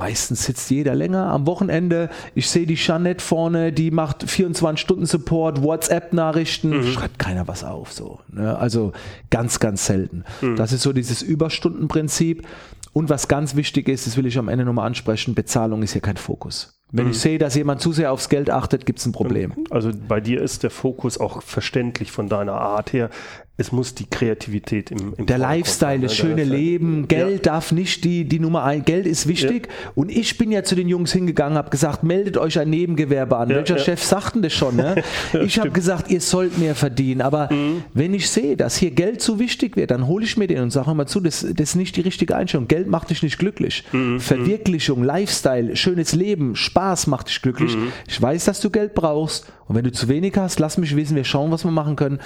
Meistens 0.00 0.44
sitzt 0.44 0.70
jeder 0.70 0.94
länger 0.94 1.26
am 1.26 1.46
Wochenende. 1.46 2.08
Ich 2.34 2.48
sehe 2.48 2.66
die 2.66 2.76
Jeanette 2.76 3.22
vorne, 3.22 3.70
die 3.70 3.90
macht 3.90 4.24
24-Stunden-Support, 4.24 5.62
WhatsApp-Nachrichten, 5.62 6.70
mhm. 6.70 6.86
schreibt 6.86 7.18
keiner 7.18 7.46
was 7.48 7.64
auf. 7.64 7.92
So, 7.92 8.18
ne? 8.32 8.56
Also 8.58 8.92
ganz, 9.28 9.60
ganz 9.60 9.84
selten. 9.84 10.24
Mhm. 10.40 10.56
Das 10.56 10.72
ist 10.72 10.80
so 10.80 10.94
dieses 10.94 11.20
Überstundenprinzip. 11.20 12.46
Und 12.94 13.10
was 13.10 13.28
ganz 13.28 13.56
wichtig 13.56 13.90
ist, 13.90 14.06
das 14.06 14.16
will 14.16 14.24
ich 14.24 14.38
am 14.38 14.48
Ende 14.48 14.64
nochmal 14.64 14.86
ansprechen, 14.86 15.34
Bezahlung 15.34 15.82
ist 15.82 15.92
hier 15.92 16.00
kein 16.00 16.16
Fokus. 16.16 16.80
Wenn 16.92 17.04
mhm. 17.04 17.10
ich 17.12 17.18
sehe, 17.18 17.38
dass 17.38 17.54
jemand 17.54 17.82
zu 17.82 17.92
sehr 17.92 18.10
aufs 18.10 18.30
Geld 18.30 18.48
achtet, 18.48 18.86
gibt 18.86 19.00
es 19.00 19.06
ein 19.06 19.12
Problem. 19.12 19.52
Also 19.68 19.90
bei 20.08 20.20
dir 20.20 20.40
ist 20.40 20.62
der 20.62 20.70
Fokus 20.70 21.18
auch 21.18 21.42
verständlich 21.42 22.10
von 22.10 22.30
deiner 22.30 22.54
Art 22.54 22.94
her 22.94 23.10
es 23.60 23.72
muss 23.72 23.94
die 23.94 24.06
Kreativität 24.08 24.90
im, 24.90 25.14
im 25.18 25.26
Der 25.26 25.36
Lifestyle, 25.36 26.00
das 26.00 26.12
ne? 26.12 26.16
schöne 26.16 26.44
Leben, 26.44 27.06
Geld 27.08 27.46
ja. 27.46 27.52
darf 27.52 27.72
nicht 27.72 28.04
die, 28.04 28.24
die 28.24 28.40
Nummer 28.40 28.64
ein, 28.64 28.84
Geld 28.84 29.06
ist 29.06 29.28
wichtig. 29.28 29.68
Ja. 29.68 29.92
Und 29.94 30.10
ich 30.10 30.38
bin 30.38 30.50
ja 30.50 30.64
zu 30.64 30.74
den 30.74 30.88
Jungs 30.88 31.12
hingegangen, 31.12 31.58
habe 31.58 31.68
gesagt, 31.68 32.02
meldet 32.02 32.38
euch 32.38 32.58
ein 32.58 32.70
Nebengewerbe 32.70 33.36
an. 33.36 33.50
Ja, 33.50 33.56
Welcher 33.56 33.78
Chef 33.78 34.02
sagt 34.02 34.34
denn 34.34 34.42
das 34.42 34.54
schon? 34.54 34.76
Ne? 34.76 35.02
ich 35.44 35.58
habe 35.58 35.70
gesagt, 35.70 36.10
ihr 36.10 36.22
sollt 36.22 36.58
mehr 36.58 36.74
verdienen. 36.74 37.20
Aber 37.20 37.52
mhm. 37.52 37.84
wenn 37.92 38.14
ich 38.14 38.30
sehe, 38.30 38.56
dass 38.56 38.76
hier 38.76 38.92
Geld 38.92 39.20
zu 39.20 39.38
wichtig 39.38 39.76
wird, 39.76 39.90
dann 39.90 40.06
hole 40.06 40.24
ich 40.24 40.38
mir 40.38 40.46
den 40.46 40.62
und 40.62 40.70
sage 40.70 40.94
mal 40.94 41.06
zu, 41.06 41.20
das, 41.20 41.40
das 41.40 41.70
ist 41.70 41.76
nicht 41.76 41.96
die 41.96 42.00
richtige 42.00 42.34
Einstellung. 42.36 42.66
Geld 42.66 42.88
macht 42.88 43.10
dich 43.10 43.22
nicht 43.22 43.38
glücklich. 43.38 43.84
Mhm. 43.92 44.20
Verwirklichung, 44.20 45.04
Lifestyle, 45.04 45.76
schönes 45.76 46.14
Leben, 46.14 46.56
Spaß 46.56 47.08
macht 47.08 47.28
dich 47.28 47.42
glücklich. 47.42 47.76
Mhm. 47.76 47.92
Ich 48.08 48.20
weiß, 48.20 48.46
dass 48.46 48.60
du 48.60 48.70
Geld 48.70 48.94
brauchst. 48.94 49.52
Und 49.68 49.76
wenn 49.76 49.84
du 49.84 49.92
zu 49.92 50.08
wenig 50.08 50.36
hast, 50.36 50.58
lass 50.58 50.78
mich 50.78 50.96
wissen, 50.96 51.14
wir 51.14 51.22
schauen, 51.22 51.52
was 51.52 51.64
wir 51.64 51.70
machen 51.70 51.94
können. 51.94 52.18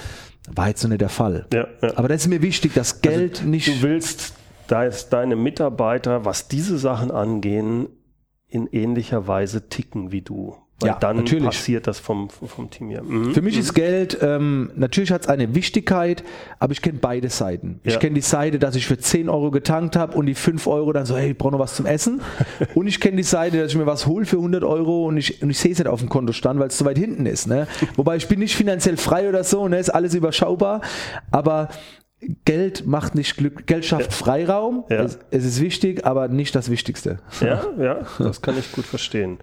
War 0.53 0.67
jetzt 0.69 0.81
so 0.81 0.87
nicht 0.87 1.01
der 1.01 1.09
Fall. 1.09 1.47
Ja, 1.53 1.67
ja. 1.81 1.97
Aber 1.97 2.07
das 2.07 2.21
ist 2.21 2.27
mir 2.27 2.41
wichtig, 2.41 2.73
dass 2.73 2.93
also 2.93 3.01
Geld 3.01 3.37
also, 3.39 3.49
nicht. 3.49 3.67
Du 3.67 3.81
willst, 3.81 4.33
dass 4.67 5.09
deine 5.09 5.35
Mitarbeiter, 5.35 6.25
was 6.25 6.47
diese 6.47 6.77
Sachen 6.77 7.11
angehen, 7.11 7.87
in 8.47 8.67
ähnlicher 8.67 9.27
Weise 9.27 9.69
ticken 9.69 10.11
wie 10.11 10.21
du. 10.21 10.55
Weil 10.79 10.89
ja, 10.89 10.97
dann 10.99 11.17
natürlich. 11.17 11.45
passiert 11.45 11.87
das 11.87 11.99
vom, 11.99 12.29
vom 12.29 12.69
Team 12.69 12.89
her. 12.89 13.01
Mhm. 13.01 13.33
Für 13.33 13.41
mich 13.41 13.57
ist 13.57 13.71
mhm. 13.71 13.75
Geld, 13.75 14.17
ähm, 14.21 14.71
natürlich 14.75 15.09
hat 15.11 15.21
es 15.21 15.27
eine 15.29 15.55
Wichtigkeit, 15.55 16.21
aber 16.59 16.73
ich 16.73 16.81
kenne 16.81 16.99
beide 17.01 17.29
Seiten. 17.29 17.79
Ja. 17.85 17.91
Ich 17.91 17.99
kenne 17.99 18.15
die 18.15 18.21
Seite, 18.21 18.59
dass 18.59 18.75
ich 18.75 18.85
für 18.85 18.97
10 18.97 19.29
Euro 19.29 19.51
getankt 19.51 19.95
habe 19.95 20.17
und 20.17 20.25
die 20.25 20.35
5 20.35 20.67
Euro 20.67 20.91
dann 20.91 21.05
so, 21.05 21.15
hey, 21.15 21.31
ich 21.31 21.37
brauche 21.37 21.53
noch 21.53 21.59
was 21.59 21.75
zum 21.75 21.85
Essen. 21.85 22.19
und 22.75 22.87
ich 22.87 22.99
kenne 22.99 23.15
die 23.15 23.23
Seite, 23.23 23.57
dass 23.57 23.71
ich 23.71 23.77
mir 23.77 23.85
was 23.85 24.05
hole 24.05 24.25
für 24.25 24.35
100 24.35 24.65
Euro 24.65 25.05
und 25.05 25.15
ich, 25.15 25.41
und 25.41 25.49
ich 25.49 25.59
sehe 25.59 25.71
es 25.71 25.79
nicht 25.79 25.87
auf 25.87 26.01
dem 26.01 26.09
Kontostand, 26.09 26.59
weil 26.59 26.67
es 26.67 26.77
zu 26.77 26.83
weit 26.83 26.97
hinten 26.97 27.25
ist. 27.25 27.47
Ne? 27.47 27.67
Wobei 27.95 28.17
ich 28.17 28.27
bin 28.27 28.39
nicht 28.39 28.55
finanziell 28.57 28.97
frei 28.97 29.29
oder 29.29 29.45
so, 29.45 29.69
ne? 29.69 29.79
ist 29.79 29.89
alles 29.89 30.13
überschaubar, 30.13 30.81
aber 31.31 31.69
Geld 32.43 32.85
macht 32.85 33.15
nicht 33.15 33.37
Glück, 33.37 33.67
Geld 33.67 33.85
schafft 33.85 34.13
Freiraum. 34.13 34.83
Ja. 34.89 35.03
Es, 35.03 35.19
es, 35.31 35.45
ist 35.45 35.61
wichtig, 35.61 36.05
aber 36.05 36.27
nicht 36.27 36.55
das 36.55 36.69
Wichtigste. 36.69 37.19
Ja, 37.39 37.63
ja, 37.77 37.99
das 38.19 38.41
kann 38.41 38.57
ich 38.57 38.71
gut 38.71 38.85
verstehen. 38.85 39.37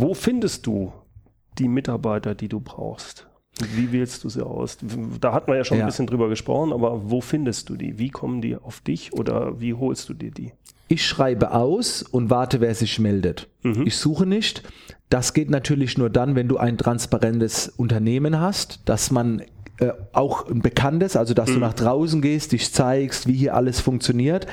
Wo 0.00 0.14
findest 0.14 0.66
du 0.66 0.92
die 1.58 1.68
Mitarbeiter, 1.68 2.34
die 2.34 2.48
du 2.48 2.60
brauchst? 2.60 3.26
Wie 3.74 3.90
wählst 3.90 4.22
du 4.22 4.28
sie 4.28 4.46
aus? 4.46 4.78
Da 5.20 5.32
hatten 5.32 5.50
wir 5.50 5.56
ja 5.56 5.64
schon 5.64 5.78
ja. 5.78 5.84
ein 5.84 5.88
bisschen 5.88 6.06
drüber 6.06 6.28
gesprochen, 6.28 6.72
aber 6.72 7.10
wo 7.10 7.20
findest 7.20 7.68
du 7.68 7.76
die? 7.76 7.98
Wie 7.98 8.10
kommen 8.10 8.40
die 8.40 8.54
auf 8.54 8.80
dich 8.80 9.12
oder 9.12 9.60
wie 9.60 9.74
holst 9.74 10.08
du 10.08 10.14
dir 10.14 10.30
die? 10.30 10.52
Ich 10.86 11.04
schreibe 11.04 11.52
aus 11.52 12.02
und 12.02 12.30
warte, 12.30 12.60
wer 12.60 12.74
sich 12.74 12.98
meldet. 13.00 13.48
Mhm. 13.62 13.86
Ich 13.86 13.96
suche 13.96 14.24
nicht. 14.24 14.62
Das 15.10 15.34
geht 15.34 15.50
natürlich 15.50 15.98
nur 15.98 16.10
dann, 16.10 16.36
wenn 16.36 16.48
du 16.48 16.58
ein 16.58 16.78
transparentes 16.78 17.68
Unternehmen 17.68 18.38
hast, 18.38 18.88
dass 18.88 19.10
man 19.10 19.42
äh, 19.80 19.90
auch 20.12 20.48
ein 20.48 20.62
bekanntes, 20.62 21.16
also 21.16 21.34
dass 21.34 21.50
mhm. 21.50 21.54
du 21.54 21.60
nach 21.60 21.74
draußen 21.74 22.22
gehst, 22.22 22.52
dich 22.52 22.72
zeigst, 22.72 23.26
wie 23.26 23.34
hier 23.34 23.54
alles 23.54 23.80
funktioniert 23.80 24.46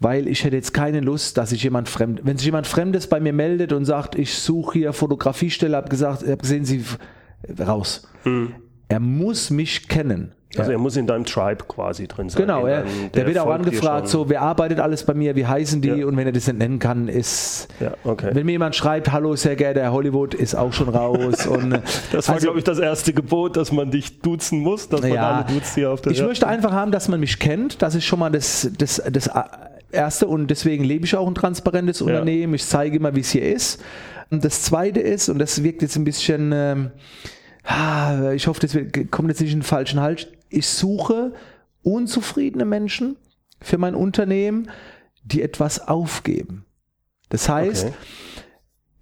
weil 0.00 0.28
ich 0.28 0.44
hätte 0.44 0.56
jetzt 0.56 0.72
keine 0.72 1.00
Lust, 1.00 1.36
dass 1.36 1.50
sich 1.50 1.62
jemand 1.62 1.88
fremd, 1.88 2.20
wenn 2.24 2.36
sich 2.36 2.46
jemand 2.46 2.66
Fremdes 2.66 3.08
bei 3.08 3.20
mir 3.20 3.32
meldet 3.32 3.72
und 3.72 3.84
sagt, 3.84 4.14
ich 4.14 4.34
suche 4.34 4.78
hier 4.78 4.92
Fotografiestelle, 4.92 5.76
habe 5.76 5.88
gesagt, 5.88 6.26
hab 6.26 6.42
gesehen, 6.42 6.64
Sie 6.64 6.84
raus. 7.60 8.06
Hm. 8.22 8.54
Er 8.88 9.00
muss 9.00 9.50
mich 9.50 9.88
kennen. 9.88 10.32
Also 10.56 10.72
er 10.72 10.78
muss 10.78 10.96
in 10.96 11.06
deinem 11.06 11.26
Tribe 11.26 11.64
quasi 11.68 12.08
drin 12.08 12.30
sein. 12.30 12.40
Genau, 12.40 12.66
er, 12.66 12.82
der, 12.82 12.90
der, 13.12 13.26
wird 13.26 13.38
auch 13.38 13.50
angefragt, 13.50 14.08
so, 14.08 14.30
wer 14.30 14.40
arbeitet 14.40 14.80
alles 14.80 15.04
bei 15.04 15.12
mir, 15.12 15.36
wie 15.36 15.46
heißen 15.46 15.82
die? 15.82 15.88
Ja. 15.88 16.06
Und 16.06 16.16
wenn 16.16 16.26
er 16.26 16.32
das 16.32 16.46
nicht 16.46 16.58
nennen 16.58 16.78
kann, 16.78 17.08
ist, 17.08 17.68
ja, 17.80 17.92
okay. 18.02 18.30
wenn 18.32 18.46
mir 18.46 18.52
jemand 18.52 18.74
schreibt, 18.74 19.12
hallo, 19.12 19.36
sehr 19.36 19.56
geehrter 19.56 19.82
Herr 19.82 19.92
Hollywood, 19.92 20.32
ist 20.32 20.54
auch 20.54 20.72
schon 20.72 20.88
raus. 20.88 21.46
und, 21.46 21.82
das 22.12 22.28
war, 22.28 22.36
also, 22.36 22.46
glaube 22.46 22.58
ich, 22.58 22.64
das 22.64 22.78
erste 22.78 23.12
Gebot, 23.12 23.58
dass 23.58 23.72
man 23.72 23.90
dich 23.90 24.20
duzen 24.20 24.60
muss, 24.60 24.88
dass 24.88 25.02
man 25.02 25.12
ja, 25.12 25.30
alle 25.30 25.54
duzt 25.54 25.74
hier 25.74 25.90
auf 25.90 26.00
der 26.00 26.12
Ich 26.12 26.22
möchte 26.22 26.46
einfach 26.46 26.72
haben, 26.72 26.92
dass 26.92 27.08
man 27.08 27.20
mich 27.20 27.38
kennt, 27.38 27.82
das 27.82 27.94
ist 27.94 28.06
schon 28.06 28.18
mal 28.18 28.30
das, 28.30 28.70
das, 28.78 29.02
das 29.12 29.30
Erste 29.90 30.26
und 30.26 30.48
deswegen 30.48 30.84
lebe 30.84 31.04
ich 31.04 31.16
auch 31.16 31.26
ein 31.26 31.34
transparentes 31.34 32.02
Unternehmen. 32.02 32.54
Ich 32.54 32.66
zeige 32.66 32.96
immer, 32.96 33.14
wie 33.14 33.20
es 33.20 33.30
hier 33.30 33.50
ist. 33.50 33.82
Und 34.30 34.44
das 34.44 34.62
Zweite 34.62 35.00
ist, 35.00 35.28
und 35.28 35.38
das 35.38 35.62
wirkt 35.62 35.82
jetzt 35.82 35.96
ein 35.96 36.04
bisschen, 36.04 36.52
ähm, 36.52 36.90
ich 38.34 38.46
hoffe, 38.46 38.60
das 38.60 38.76
kommt 39.10 39.28
jetzt 39.28 39.40
nicht 39.40 39.52
in 39.52 39.60
den 39.60 39.64
falschen 39.64 40.00
Hals, 40.00 40.26
ich 40.50 40.66
suche 40.66 41.32
unzufriedene 41.82 42.64
Menschen 42.64 43.16
für 43.60 43.78
mein 43.78 43.94
Unternehmen, 43.94 44.70
die 45.24 45.42
etwas 45.42 45.86
aufgeben. 45.88 46.64
Das 47.28 47.48
heißt, 47.48 47.86
okay. 47.86 47.94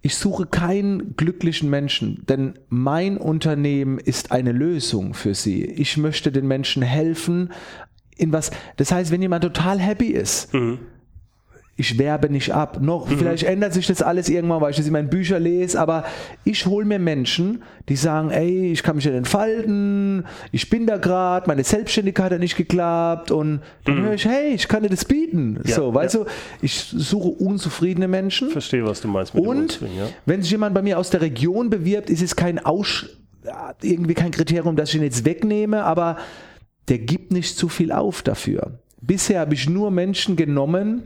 ich 0.01 0.15
suche 0.15 0.45
keinen 0.45 1.15
glücklichen 1.15 1.69
Menschen, 1.69 2.25
denn 2.27 2.59
mein 2.69 3.17
Unternehmen 3.17 3.99
ist 3.99 4.31
eine 4.31 4.51
Lösung 4.51 5.13
für 5.13 5.33
sie. 5.33 5.63
Ich 5.63 5.97
möchte 5.97 6.31
den 6.31 6.47
Menschen 6.47 6.81
helfen, 6.81 7.51
in 8.17 8.31
was. 8.31 8.51
Das 8.77 8.91
heißt, 8.91 9.11
wenn 9.11 9.21
jemand 9.21 9.43
total 9.43 9.79
happy 9.79 10.07
ist, 10.07 10.53
mhm. 10.53 10.79
ich 11.75 11.97
werbe 11.97 12.29
nicht 12.29 12.51
ab. 12.53 12.79
Noch, 12.81 13.09
mhm. 13.09 13.17
vielleicht 13.17 13.43
ändert 13.43 13.73
sich 13.73 13.87
das 13.87 14.01
alles 14.01 14.29
irgendwann, 14.29 14.61
weil 14.61 14.71
ich 14.71 14.77
das 14.77 14.87
in 14.87 14.93
meinen 14.93 15.09
Büchern 15.09 15.43
lese, 15.43 15.79
aber 15.79 16.05
ich 16.43 16.65
hole 16.65 16.85
mir 16.85 16.99
Menschen, 16.99 17.63
die 17.89 17.95
sagen, 17.95 18.31
ey, 18.31 18.71
ich 18.71 18.83
kann 18.83 18.95
mich 18.95 19.05
nicht 19.05 19.15
entfalten, 19.15 20.25
ich 20.51 20.69
bin 20.69 20.87
da 20.87 20.97
gerade, 20.97 21.47
meine 21.47 21.63
Selbstständigkeit 21.63 22.31
hat 22.31 22.39
nicht 22.39 22.57
geklappt 22.57 23.31
und 23.31 23.61
dann 23.85 23.99
mhm. 23.99 24.05
höre 24.05 24.13
ich, 24.13 24.25
hey, 24.25 24.53
ich 24.53 24.67
kann 24.67 24.83
dir 24.83 24.89
das 24.89 25.05
bieten. 25.05 25.59
Ja, 25.65 25.75
so, 25.75 25.93
weißt 25.93 26.15
ja. 26.15 26.23
du, 26.23 26.29
ich 26.61 26.93
suche 26.95 27.29
unzufriedene 27.29 28.07
Menschen. 28.07 28.49
Verstehe, 28.49 28.85
was 28.85 29.01
du 29.01 29.07
meinst 29.07 29.33
mit 29.33 29.45
Und 29.45 29.81
ja. 29.81 30.07
wenn 30.25 30.41
sich 30.41 30.51
jemand 30.51 30.73
bei 30.73 30.81
mir 30.81 30.97
aus 30.97 31.09
der 31.09 31.21
Region 31.21 31.69
bewirbt, 31.69 32.09
ist 32.09 32.21
es 32.21 32.35
kein 32.35 32.63
Aus 32.65 33.05
irgendwie 33.81 34.13
kein 34.13 34.31
Kriterium, 34.31 34.75
dass 34.75 34.89
ich 34.89 34.95
ihn 34.95 35.03
jetzt 35.03 35.25
wegnehme, 35.25 35.83
aber 35.83 36.17
der 36.89 36.99
gibt 36.99 37.31
nicht 37.31 37.57
zu 37.57 37.69
viel 37.69 37.91
auf 37.91 38.21
dafür. 38.21 38.79
Bisher 39.01 39.39
habe 39.41 39.53
ich 39.53 39.69
nur 39.69 39.91
Menschen 39.91 40.35
genommen, 40.35 41.03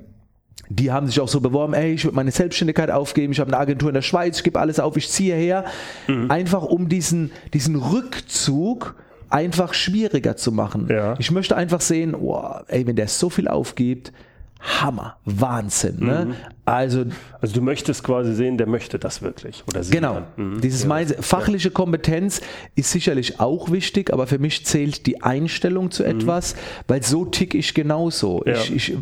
die 0.70 0.91
haben 0.91 1.08
sich 1.08 1.20
auch 1.20 1.28
so 1.28 1.41
beworben, 1.41 1.74
ey, 1.74 1.94
ich 1.94 2.06
würde 2.06 2.15
meine 2.15 2.32
Selbstständigkeit 2.32 2.89
aufgeben, 2.89 3.34
ich 3.34 3.39
habe 3.39 3.52
eine 3.52 3.60
Agentur 3.60 3.89
in 3.89 3.96
der 3.96 4.02
Schweiz, 4.02 4.38
ich 4.38 4.44
gebe 4.44 4.60
alles 4.60 4.80
auf, 4.80 4.96
ich 4.96 5.10
ziehe 5.10 5.36
her. 5.36 5.65
Mhm. 6.08 6.32
Einfach 6.32 6.63
um 6.63 6.88
diesen, 6.88 7.32
diesen 7.54 7.76
Rückzug 7.76 8.96
einfach 9.30 9.74
schwieriger 9.74 10.38
zu 10.38 10.52
machen. 10.52 10.88
Ja. 10.89 11.15
Ich 11.20 11.32
möchte 11.32 11.56
einfach 11.58 11.82
sehen, 11.82 12.15
oh, 12.15 12.41
ey, 12.67 12.88
wenn 12.88 12.96
der 12.96 13.08
so 13.08 13.30
viel 13.30 13.48
aufgibt, 13.48 14.13
Hammer, 14.62 15.17
Wahnsinn. 15.26 15.97
Ne? 16.00 16.26
Mhm. 16.28 16.36
Also, 16.65 17.06
also 17.41 17.54
du 17.56 17.62
möchtest 17.62 18.04
quasi 18.04 18.34
sehen, 18.34 18.58
der 18.58 18.67
möchte 18.67 19.00
das 19.00 19.21
wirklich. 19.21 19.63
Oder 19.67 19.84
sie 19.84 19.91
genau. 19.91 20.21
Mhm. 20.38 20.62
Dieses 20.62 20.84
ja. 20.84 21.21
fachliche 21.21 21.71
Kompetenz 21.71 22.41
ist 22.76 22.91
sicherlich 22.91 23.39
auch 23.39 23.71
wichtig, 23.71 24.13
aber 24.13 24.28
für 24.28 24.38
mich 24.38 24.65
zählt 24.65 25.08
die 25.08 25.24
Einstellung 25.24 25.89
zu 25.89 26.04
mhm. 26.04 26.10
etwas, 26.10 26.56
weil 26.88 27.02
so 27.02 27.26
tick 27.26 27.56
ich 27.56 27.74
genauso. 27.74 28.43
Ja. 28.45 28.54
Ich, 28.54 28.74
ich, 28.74 28.97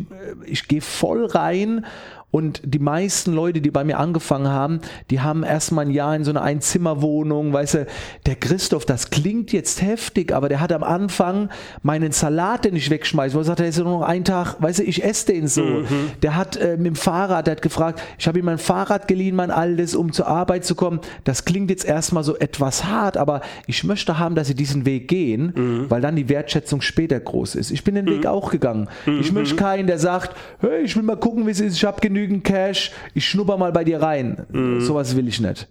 ich 0.46 0.66
gehe 0.66 0.80
voll 0.80 1.26
rein 1.26 1.84
und 2.30 2.62
die 2.64 2.78
meisten 2.78 3.32
Leute, 3.32 3.60
die 3.60 3.70
bei 3.70 3.82
mir 3.82 3.98
angefangen 3.98 4.48
haben, 4.48 4.80
die 5.10 5.20
haben 5.20 5.42
erstmal 5.42 5.86
ein 5.86 5.90
Jahr 5.90 6.14
in 6.14 6.24
so 6.24 6.30
einer 6.30 6.42
Einzimmerwohnung, 6.42 7.52
weißt 7.52 7.74
du, 7.74 7.86
der 8.26 8.36
Christoph, 8.36 8.84
das 8.84 9.10
klingt 9.10 9.52
jetzt 9.52 9.82
heftig, 9.82 10.32
aber 10.32 10.48
der 10.48 10.60
hat 10.60 10.72
am 10.72 10.84
Anfang 10.84 11.50
meinen 11.82 12.12
Salat, 12.12 12.64
den 12.64 12.76
ich 12.76 12.88
wegschmeiße, 12.90 13.34
wo 13.34 13.40
er 13.40 13.44
sagt, 13.44 13.60
er 13.60 13.68
ist 13.68 13.78
ja 13.78 13.84
nur 13.84 14.00
noch 14.00 14.06
ein 14.06 14.24
Tag, 14.24 14.56
weißt 14.60 14.78
du, 14.78 14.84
ich 14.84 15.02
esse 15.02 15.26
den 15.26 15.48
so. 15.48 15.64
Mhm. 15.64 16.12
Der 16.22 16.36
hat 16.36 16.56
äh, 16.56 16.76
mit 16.76 16.86
dem 16.86 16.96
Fahrrad, 16.96 17.46
der 17.46 17.56
hat 17.56 17.62
gefragt, 17.62 18.00
ich 18.18 18.28
habe 18.28 18.38
ihm 18.38 18.44
mein 18.44 18.58
Fahrrad 18.58 19.08
geliehen, 19.08 19.34
mein 19.34 19.50
altes, 19.50 19.96
um 19.96 20.12
zur 20.12 20.28
Arbeit 20.28 20.64
zu 20.64 20.74
kommen. 20.74 21.00
Das 21.24 21.44
klingt 21.44 21.70
jetzt 21.70 21.84
erstmal 21.84 22.22
so 22.22 22.36
etwas 22.36 22.84
hart, 22.84 23.16
aber 23.16 23.40
ich 23.66 23.82
möchte 23.82 24.18
haben, 24.18 24.36
dass 24.36 24.46
sie 24.46 24.54
diesen 24.54 24.86
Weg 24.86 25.08
gehen, 25.08 25.52
mhm. 25.54 25.90
weil 25.90 26.00
dann 26.00 26.14
die 26.14 26.28
Wertschätzung 26.28 26.80
später 26.80 27.18
groß 27.18 27.56
ist. 27.56 27.70
Ich 27.70 27.82
bin 27.82 27.96
den 27.96 28.04
mhm. 28.04 28.10
Weg 28.10 28.26
auch 28.26 28.50
gegangen. 28.50 28.88
Ich 29.20 29.32
möchte 29.32 29.54
mhm. 29.54 29.58
keinen, 29.58 29.86
der 29.86 29.98
sagt, 29.98 30.36
hey, 30.60 30.82
ich 30.84 30.96
will 30.96 31.02
mal 31.02 31.16
gucken, 31.16 31.46
wie 31.46 31.50
es 31.50 31.60
ist, 31.60 31.76
ich 31.76 31.84
habe 31.84 32.00
genügend 32.00 32.19
genügend 32.20 32.44
Cash, 32.44 32.92
ich 33.14 33.26
schnupper 33.28 33.56
mal 33.56 33.72
bei 33.72 33.84
dir 33.84 34.02
rein. 34.02 34.46
Mhm. 34.50 34.80
Sowas 34.80 35.16
will 35.16 35.28
ich 35.28 35.40
nicht. 35.40 35.68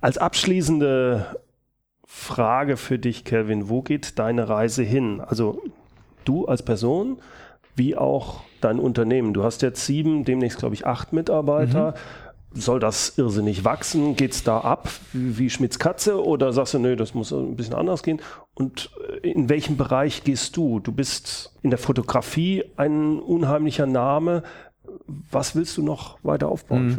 Als 0.00 0.18
abschließende 0.18 1.36
Frage 2.04 2.76
für 2.76 2.98
dich, 2.98 3.24
Kevin, 3.24 3.68
wo 3.68 3.82
geht 3.82 4.18
deine 4.18 4.48
Reise 4.48 4.82
hin? 4.82 5.20
Also 5.20 5.62
du 6.24 6.46
als 6.46 6.62
Person, 6.62 7.18
wie 7.74 7.96
auch 7.96 8.42
dein 8.60 8.78
Unternehmen. 8.78 9.34
Du 9.34 9.44
hast 9.44 9.62
jetzt 9.62 9.86
sieben, 9.86 10.24
demnächst 10.24 10.58
glaube 10.58 10.74
ich 10.74 10.86
acht 10.86 11.12
Mitarbeiter. 11.12 11.92
Mhm 11.92 12.26
soll 12.56 12.80
das 12.80 13.18
irrsinnig 13.18 13.64
wachsen? 13.64 14.16
Geht 14.16 14.32
es 14.32 14.42
da 14.42 14.60
ab 14.60 14.88
wie, 15.12 15.38
wie 15.38 15.50
Schmitz 15.50 15.78
Katze 15.78 16.24
oder 16.24 16.52
sagst 16.52 16.74
du, 16.74 16.78
nö, 16.78 16.96
das 16.96 17.14
muss 17.14 17.32
ein 17.32 17.56
bisschen 17.56 17.74
anders 17.74 18.02
gehen? 18.02 18.20
Und 18.54 18.90
äh, 19.22 19.28
in 19.28 19.48
welchem 19.48 19.76
Bereich 19.76 20.24
gehst 20.24 20.56
du? 20.56 20.80
Du 20.80 20.92
bist 20.92 21.54
in 21.62 21.70
der 21.70 21.78
Fotografie 21.78 22.64
ein 22.76 23.18
unheimlicher 23.18 23.86
Name. 23.86 24.42
Was 25.30 25.54
willst 25.54 25.76
du 25.76 25.82
noch 25.82 26.18
weiter 26.22 26.48
aufbauen 26.48 26.88
mhm. 26.88 26.96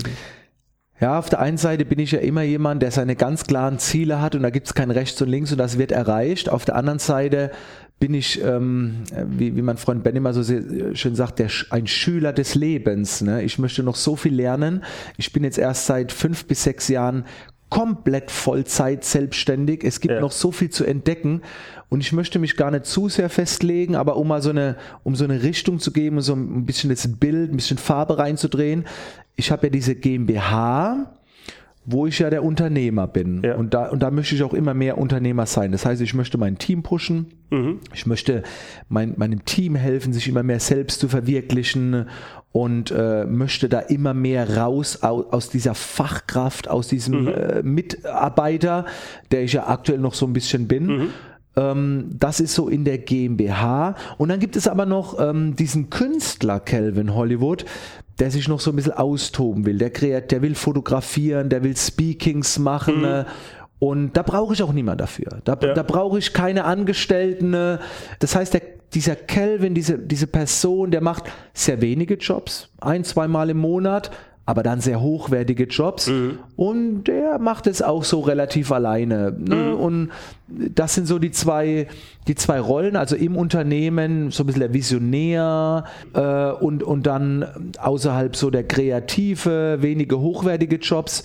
Ja, 1.00 1.19
auf 1.19 1.30
der 1.30 1.39
einen 1.39 1.58
Seite 1.58 1.86
bin 1.86 2.00
ich 2.00 2.12
ja 2.12 2.19
immer 2.19 2.41
jemand, 2.41 2.82
der 2.82 2.89
seine 2.89 3.15
ganz 3.15 3.43
klaren 3.43 3.78
Ziele 3.78 4.19
hat 4.19 4.34
und 4.34 4.41
da 4.41 4.50
gibt 4.50 4.65
es 4.65 4.73
kein 4.73 4.89
Rechts 4.89 5.21
und 5.21 5.30
Links 5.30 5.52
und 5.52 5.60
das 5.60 5.78
wird 5.78 5.91
erreicht. 5.91 6.50
Auf 6.50 6.65
der 6.65 6.76
anderen 6.76 6.97
Seite 6.97 7.52
bin 8.00 8.15
ich, 8.15 8.43
ähm, 8.43 9.04
wie, 9.28 9.56
wie 9.56 9.62
mein 9.62 9.78
Freund 9.78 10.04
Ben 10.04 10.15
immer 10.15 10.34
so 10.34 10.41
sehr, 10.41 10.95
schön 10.95 11.15
sagt, 11.15 11.38
der, 11.38 11.50
ein 11.69 11.86
Schüler 11.86 12.34
des 12.34 12.56
Lebens. 12.56 13.21
Ne? 13.21 13.43
Ich 13.43 13.60
möchte 13.60 13.84
noch 13.84 13.95
so 13.95 14.15
viel 14.15 14.34
lernen. 14.34 14.84
Ich 15.17 15.34
bin 15.34 15.43
jetzt 15.43 15.60
erst 15.60 15.86
seit 15.86 16.12
fünf 16.12 16.45
bis 16.45 16.63
sechs 16.63 16.88
Jahren 16.88 17.26
komplett 17.69 18.32
Vollzeit 18.32 19.03
selbstständig. 19.03 19.84
Es 19.84 19.99
gibt 19.99 20.13
ja. 20.13 20.21
noch 20.21 20.32
so 20.32 20.51
viel 20.51 20.69
zu 20.69 20.86
entdecken 20.86 21.41
und 21.89 22.01
ich 22.01 22.12
möchte 22.12 22.39
mich 22.39 22.58
gar 22.58 22.71
nicht 22.71 22.86
zu 22.86 23.10
sehr 23.10 23.30
festlegen, 23.30 23.95
aber 23.95 24.17
um 24.17 24.27
mal 24.27 24.41
so 24.41 24.49
eine, 24.49 24.75
um 25.03 25.15
so 25.15 25.23
eine 25.23 25.43
Richtung 25.43 25.80
zu 25.80 25.91
geben, 25.91 26.21
so 26.21 26.34
ein 26.34 26.65
bisschen 26.65 26.89
das 26.89 27.08
Bild, 27.19 27.51
ein 27.51 27.56
bisschen 27.56 27.77
Farbe 27.77 28.17
reinzudrehen. 28.17 28.86
Ich 29.36 29.51
habe 29.51 29.67
ja 29.67 29.69
diese 29.71 29.95
GmbH, 29.95 31.13
wo 31.89 32.06
ich 32.06 32.19
ja 32.19 32.30
der 32.30 32.43
Unternehmer 32.43 33.08
bin. 33.08 33.41
Ja. 33.43 33.56
Und, 33.56 33.73
da, 33.73 33.88
und 33.88 34.04
da 34.04 34.12
möchte 34.12 34.36
ich 34.36 34.43
auch 34.43 34.54
immer 34.54 34.73
mehr 34.73 34.97
Unternehmer 34.97 35.45
sein. 35.45 35.71
Das 35.71 35.86
heißt, 35.86 36.02
ich 36.02 36.13
möchte 36.13 36.38
mein 36.38 36.58
Team 36.58 36.84
pushen. 36.84 37.28
Mhm. 37.50 37.80
Ich 37.93 38.06
möchte 38.06 38.43
mein, 38.89 39.13
meinem 39.15 39.45
Team 39.45 39.76
helfen, 39.76 40.12
sich 40.12 40.28
immer 40.28 40.43
mehr 40.43 40.60
selbst 40.60 41.00
zu 41.00 41.08
verwirklichen 41.08 42.08
und 42.52 42.91
äh, 42.91 43.26
möchte 43.26 43.69
da 43.69 43.80
immer 43.80 44.13
mehr 44.13 44.58
raus 44.58 45.02
aus, 45.02 45.32
aus 45.32 45.50
dieser 45.50 45.76
Fachkraft, 45.76 46.67
aus 46.67 46.89
diesem 46.89 47.21
mhm. 47.21 47.28
äh, 47.30 47.63
Mitarbeiter, 47.63 48.86
der 49.32 49.43
ich 49.43 49.54
ja 49.54 49.67
aktuell 49.67 50.00
noch 50.00 50.13
so 50.13 50.26
ein 50.26 50.34
bisschen 50.34 50.67
bin. 50.67 50.86
Mhm 50.86 51.10
ähm, 51.56 52.12
das 52.13 52.39
ist 52.39 52.54
so 52.54 52.69
in 52.69 52.86
der 52.86 53.00
GmbH. 53.00 53.95
Und 54.17 54.30
dann 54.30 54.39
gibt 54.39 54.56
es 54.56 54.67
aber 54.67 54.86
noch 54.86 55.19
ähm, 55.19 55.56
diesen 55.56 55.89
Künstler 55.89 56.60
Calvin 56.60 57.15
Hollywood, 57.15 57.65
der 58.19 58.32
sich 58.32 58.47
noch 58.47 58.60
so 58.60 58.71
ein 58.71 58.75
bisschen 58.75 58.93
austoben 58.93 59.65
will. 59.65 59.77
Der, 59.77 59.89
kreiert, 59.89 60.32
der 60.32 60.41
will 60.41 60.56
fotografieren, 60.56 61.49
der 61.49 61.63
will 61.63 61.75
Speakings 61.77 62.60
machen. 62.60 62.99
Mhm. 62.99 63.06
Äh, 63.06 63.25
und 63.80 64.17
da 64.17 64.23
brauche 64.23 64.53
ich 64.53 64.63
auch 64.63 64.73
niemand 64.73 65.01
dafür. 65.01 65.39
Da, 65.43 65.58
ja. 65.62 65.73
da 65.73 65.84
brauche 65.84 66.17
ich 66.17 66.34
keine 66.34 66.65
Angestellten. 66.65 67.53
Äh. 67.53 67.77
Das 68.19 68.36
heißt, 68.36 68.56
der, 68.56 68.62
dieser 68.93 69.15
Kelvin, 69.15 69.75
diese, 69.75 69.99
diese 69.99 70.27
Person, 70.27 70.91
der 70.91 71.01
macht 71.01 71.25
sehr 71.53 71.82
wenige 71.82 72.15
Jobs, 72.15 72.69
ein, 72.82 73.03
zweimal 73.03 73.49
im 73.49 73.58
Monat, 73.58 74.12
aber 74.48 74.64
dann 74.64 74.80
sehr 74.80 75.02
hochwertige 75.02 75.66
Jobs. 75.66 76.08
Mhm. 76.08 76.40
Und 76.56 77.04
der 77.04 77.38
macht 77.38 77.68
es 77.68 77.82
auch 77.82 78.06
so 78.06 78.22
relativ 78.22 78.72
alleine. 78.72 79.36
Ne? 79.38 79.56
Mhm. 79.56 79.74
Und 79.76 80.10
das 80.48 80.96
sind 80.96 81.06
so 81.06 81.20
die 81.20 81.32
zwei, 81.32 81.88
die 82.30 82.36
zwei 82.36 82.58
Rollen, 82.62 82.96
also 82.96 83.18
im 83.18 83.36
Unternehmen 83.36 84.32
so 84.32 84.44
ein 84.44 84.46
bisschen 84.46 84.62
der 84.62 84.74
Visionär 84.74 85.84
äh, 86.14 86.52
und, 86.64 86.82
und 86.82 87.06
dann 87.06 87.74
außerhalb 87.78 88.38
so 88.38 88.50
der 88.50 88.64
kreative, 88.64 89.80
wenige 89.82 90.22
hochwertige 90.22 90.78
Jobs. 90.78 91.24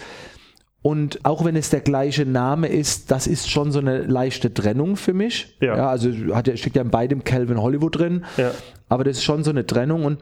Und 0.83 1.25
auch 1.25 1.45
wenn 1.45 1.55
es 1.55 1.71
der 1.71 1.81
gleiche 1.81 2.27
Name 2.27 2.67
ist, 2.67 3.13
das 3.13 3.29
ist 3.29 3.49
schon 3.49 3.71
so 3.71 3.79
eine 3.79 4.03
leichte 4.03 4.53
Trennung 4.53 4.97
für 4.97 5.15
mich. 5.15 5.57
Ja. 5.61 5.77
ja 5.77 5.89
also 5.89 6.11
hat, 6.35 6.51
steckt 6.59 6.75
ja 6.75 6.83
in 6.83 6.91
beidem 6.91 7.23
Calvin 7.23 7.63
Hollywood 7.63 8.01
drin. 8.01 8.25
Ja. 8.37 8.51
Aber 8.89 9.05
das 9.05 9.19
ist 9.19 9.23
schon 9.23 9.45
so 9.45 9.51
eine 9.51 9.65
Trennung 9.65 10.05
und 10.05 10.19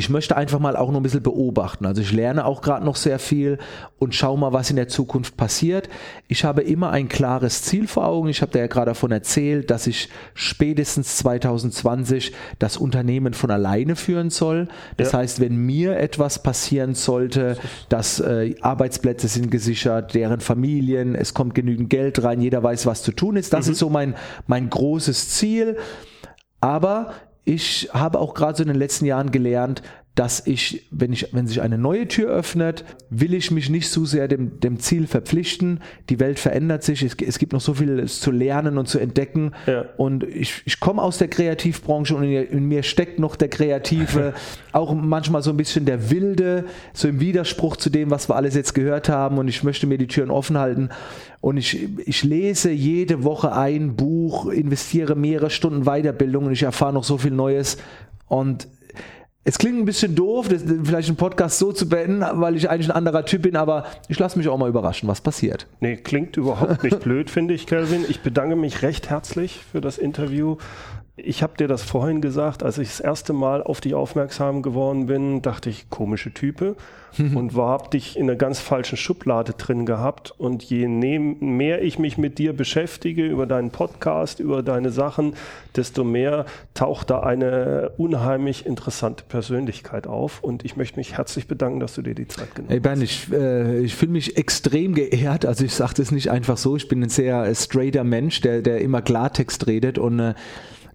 ich 0.00 0.08
möchte 0.08 0.34
einfach 0.34 0.60
mal 0.60 0.76
auch 0.76 0.90
noch 0.90 0.98
ein 0.98 1.02
bisschen 1.02 1.22
beobachten. 1.22 1.84
Also 1.84 2.00
ich 2.00 2.10
lerne 2.10 2.46
auch 2.46 2.62
gerade 2.62 2.86
noch 2.86 2.96
sehr 2.96 3.18
viel 3.18 3.58
und 3.98 4.14
schaue 4.14 4.38
mal, 4.38 4.54
was 4.54 4.70
in 4.70 4.76
der 4.76 4.88
Zukunft 4.88 5.36
passiert. 5.36 5.90
Ich 6.26 6.42
habe 6.42 6.62
immer 6.62 6.88
ein 6.88 7.10
klares 7.10 7.64
Ziel 7.64 7.86
vor 7.86 8.06
Augen. 8.06 8.30
Ich 8.30 8.40
habe 8.40 8.50
dir 8.50 8.60
ja 8.60 8.66
gerade 8.66 8.92
davon 8.92 9.12
erzählt, 9.12 9.70
dass 9.70 9.86
ich 9.86 10.08
spätestens 10.32 11.18
2020 11.18 12.32
das 12.58 12.78
Unternehmen 12.78 13.34
von 13.34 13.50
alleine 13.50 13.94
führen 13.94 14.30
soll. 14.30 14.68
Das 14.96 15.12
ja. 15.12 15.18
heißt, 15.18 15.38
wenn 15.38 15.54
mir 15.54 15.98
etwas 15.98 16.42
passieren 16.42 16.94
sollte, 16.94 17.58
dass 17.90 18.20
äh, 18.20 18.54
Arbeitsplätze 18.62 19.28
sind 19.28 19.50
gesichert, 19.50 20.14
deren 20.14 20.40
Familien, 20.40 21.14
es 21.14 21.34
kommt 21.34 21.54
genügend 21.54 21.90
Geld 21.90 22.24
rein, 22.24 22.40
jeder 22.40 22.62
weiß, 22.62 22.86
was 22.86 23.02
zu 23.02 23.12
tun 23.12 23.36
ist. 23.36 23.52
Das 23.52 23.66
mhm. 23.66 23.72
ist 23.72 23.78
so 23.80 23.90
mein, 23.90 24.14
mein 24.46 24.70
großes 24.70 25.28
Ziel. 25.28 25.76
Aber 26.62 27.12
ich 27.50 27.88
habe 27.92 28.20
auch 28.20 28.34
gerade 28.34 28.56
so 28.56 28.62
in 28.62 28.68
den 28.68 28.78
letzten 28.78 29.06
Jahren 29.06 29.32
gelernt, 29.32 29.82
dass 30.16 30.44
ich, 30.44 30.86
wenn 30.90 31.12
ich, 31.12 31.28
wenn 31.32 31.46
sich 31.46 31.62
eine 31.62 31.78
neue 31.78 32.08
Tür 32.08 32.30
öffnet, 32.30 32.84
will 33.10 33.32
ich 33.32 33.50
mich 33.52 33.70
nicht 33.70 33.90
zu 33.90 34.04
sehr 34.04 34.26
dem, 34.26 34.58
dem 34.58 34.80
Ziel 34.80 35.06
verpflichten. 35.06 35.80
Die 36.08 36.18
Welt 36.18 36.40
verändert 36.40 36.82
sich, 36.82 37.02
es, 37.02 37.14
es 37.14 37.38
gibt 37.38 37.52
noch 37.52 37.60
so 37.60 37.74
viel 37.74 38.04
zu 38.06 38.32
lernen 38.32 38.76
und 38.76 38.88
zu 38.88 38.98
entdecken. 38.98 39.52
Ja. 39.66 39.84
Und 39.96 40.24
ich, 40.24 40.62
ich 40.64 40.80
komme 40.80 41.00
aus 41.00 41.18
der 41.18 41.28
Kreativbranche 41.28 42.16
und 42.16 42.24
in, 42.24 42.32
in, 42.32 42.64
mir 42.66 42.82
steckt 42.82 43.20
noch 43.20 43.36
der 43.36 43.48
Kreative, 43.48 44.34
auch 44.72 44.92
manchmal 44.94 45.42
so 45.42 45.50
ein 45.50 45.56
bisschen 45.56 45.84
der 45.84 46.10
Wilde, 46.10 46.64
so 46.92 47.06
im 47.06 47.20
Widerspruch 47.20 47.76
zu 47.76 47.88
dem, 47.88 48.10
was 48.10 48.28
wir 48.28 48.34
alles 48.34 48.56
jetzt 48.56 48.74
gehört 48.74 49.08
haben. 49.08 49.38
Und 49.38 49.46
ich 49.46 49.62
möchte 49.62 49.86
mir 49.86 49.96
die 49.96 50.08
Türen 50.08 50.30
offen 50.30 50.58
halten. 50.58 50.90
Und 51.40 51.56
ich, 51.56 51.88
ich 52.04 52.24
lese 52.24 52.72
jede 52.72 53.22
Woche 53.22 53.52
ein 53.52 53.94
Buch, 53.94 54.46
investiere 54.46 55.14
mehrere 55.14 55.50
Stunden 55.50 55.84
Weiterbildung 55.84 56.46
und 56.46 56.52
ich 56.52 56.64
erfahre 56.64 56.92
noch 56.92 57.04
so 57.04 57.16
viel 57.16 57.30
Neues. 57.30 57.78
Und 58.26 58.68
es 59.42 59.56
klingt 59.56 59.78
ein 59.78 59.86
bisschen 59.86 60.14
doof, 60.14 60.48
das, 60.48 60.62
vielleicht 60.62 61.08
einen 61.08 61.16
Podcast 61.16 61.58
so 61.58 61.72
zu 61.72 61.88
beenden, 61.88 62.22
weil 62.40 62.56
ich 62.56 62.68
eigentlich 62.68 62.88
ein 62.88 62.96
anderer 62.96 63.24
Typ 63.24 63.42
bin, 63.42 63.56
aber 63.56 63.84
ich 64.08 64.18
lasse 64.18 64.36
mich 64.36 64.48
auch 64.48 64.58
mal 64.58 64.68
überraschen, 64.68 65.08
was 65.08 65.22
passiert. 65.22 65.66
Nee, 65.80 65.96
klingt 65.96 66.36
überhaupt 66.36 66.82
nicht 66.82 67.00
blöd, 67.04 67.30
finde 67.30 67.54
ich, 67.54 67.66
Kelvin. 67.66 68.04
Ich 68.08 68.20
bedanke 68.20 68.54
mich 68.54 68.82
recht 68.82 69.08
herzlich 69.08 69.60
für 69.72 69.80
das 69.80 69.96
Interview. 69.96 70.56
Ich 71.24 71.42
habe 71.42 71.56
dir 71.56 71.68
das 71.68 71.82
vorhin 71.82 72.20
gesagt, 72.20 72.62
als 72.62 72.78
ich 72.78 72.88
das 72.88 73.00
erste 73.00 73.32
Mal 73.32 73.62
auf 73.62 73.80
dich 73.80 73.94
aufmerksam 73.94 74.62
geworden 74.62 75.06
bin, 75.06 75.42
dachte 75.42 75.70
ich, 75.70 75.90
komische 75.90 76.32
Type 76.32 76.76
und 77.18 77.56
war 77.56 77.70
hab 77.70 77.90
dich 77.90 78.16
in 78.16 78.24
einer 78.24 78.36
ganz 78.36 78.60
falschen 78.60 78.96
Schublade 78.96 79.52
drin 79.52 79.86
gehabt. 79.86 80.32
Und 80.38 80.62
je 80.62 80.86
mehr 80.88 81.82
ich 81.82 81.98
mich 81.98 82.18
mit 82.18 82.38
dir 82.38 82.52
beschäftige, 82.52 83.26
über 83.26 83.46
deinen 83.46 83.70
Podcast, 83.70 84.40
über 84.40 84.62
deine 84.62 84.90
Sachen, 84.90 85.34
desto 85.76 86.04
mehr 86.04 86.46
taucht 86.74 87.10
da 87.10 87.20
eine 87.20 87.92
unheimlich 87.96 88.66
interessante 88.66 89.24
Persönlichkeit 89.28 90.06
auf. 90.06 90.42
Und 90.42 90.64
ich 90.64 90.76
möchte 90.76 90.98
mich 90.98 91.16
herzlich 91.16 91.46
bedanken, 91.46 91.80
dass 91.80 91.94
du 91.94 92.02
dir 92.02 92.14
die 92.14 92.28
Zeit 92.28 92.54
genommen 92.54 92.70
hey 92.70 92.80
ben, 92.80 93.02
Ich, 93.02 93.32
äh, 93.32 93.80
ich 93.80 93.94
fühle 93.94 94.12
mich 94.12 94.36
extrem 94.36 94.94
geehrt. 94.94 95.44
Also 95.46 95.64
ich 95.64 95.74
sage 95.74 95.94
das 95.96 96.10
nicht 96.10 96.30
einfach 96.30 96.56
so. 96.56 96.76
Ich 96.76 96.88
bin 96.88 97.02
ein 97.02 97.08
sehr 97.08 97.44
äh, 97.44 97.54
straighter 97.54 98.04
Mensch, 98.04 98.40
der, 98.40 98.62
der 98.62 98.80
immer 98.80 99.02
Klartext 99.02 99.66
redet 99.66 99.98
und 99.98 100.20
äh, 100.20 100.34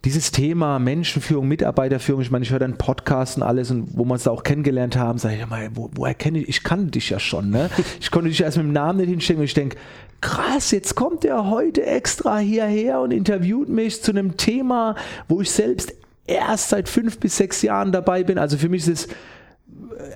dieses 0.06 0.32
Thema 0.32 0.78
Menschenführung, 0.78 1.48
Mitarbeiterführung, 1.48 2.22
ich 2.22 2.30
meine, 2.30 2.46
ich 2.46 2.52
höre 2.52 2.60
dann 2.60 2.78
Podcasts 2.78 3.38
und 3.38 3.44
alles 3.44 3.72
und 3.72 3.98
wo 3.98 4.06
wir 4.06 4.14
uns 4.14 4.24
da 4.24 4.32
auch 4.32 4.44
kennengelernt 4.44 4.96
haben, 4.96 5.18
sage 5.18 5.36
ich 5.36 5.50
mal, 5.50 5.70
wo, 5.74 5.90
woher 5.96 6.14
kenne 6.14 6.40
ich, 6.40 6.48
ich 6.48 6.64
kannte 6.64 6.92
dich 6.92 7.10
ja 7.10 7.20
schon, 7.20 7.50
ne? 7.50 7.70
Ich 8.00 8.12
konnte 8.12 8.30
dich 8.30 8.42
erst 8.42 8.58
mit 8.58 8.68
dem 8.68 8.74
Namen 8.74 9.00
nicht 9.00 9.10
hinstellen 9.10 9.40
und 9.40 9.46
ich 9.46 9.56
denke, 9.56 9.78
krass, 10.22 10.70
jetzt 10.72 10.94
kommt 10.96 11.26
er 11.26 11.50
heute 11.50 11.84
extra 11.84 12.38
hierher 12.38 13.02
und 13.02 13.12
interviewt 13.12 13.68
mich 13.68 14.04
zu 14.04 14.12
einem 14.12 14.38
Thema, 14.38 14.96
wo 15.28 15.42
ich 15.42 15.50
selbst 15.50 15.94
erst 16.28 16.70
seit 16.70 16.88
fünf 16.88 17.20
bis 17.20 17.38
sechs 17.38 17.64
Jahren 17.64 17.92
dabei 17.92 18.24
bin. 18.24 18.38
Also 18.38 18.58
für 18.58 18.70
mich 18.70 18.88
ist 18.88 19.08
es 19.08 19.16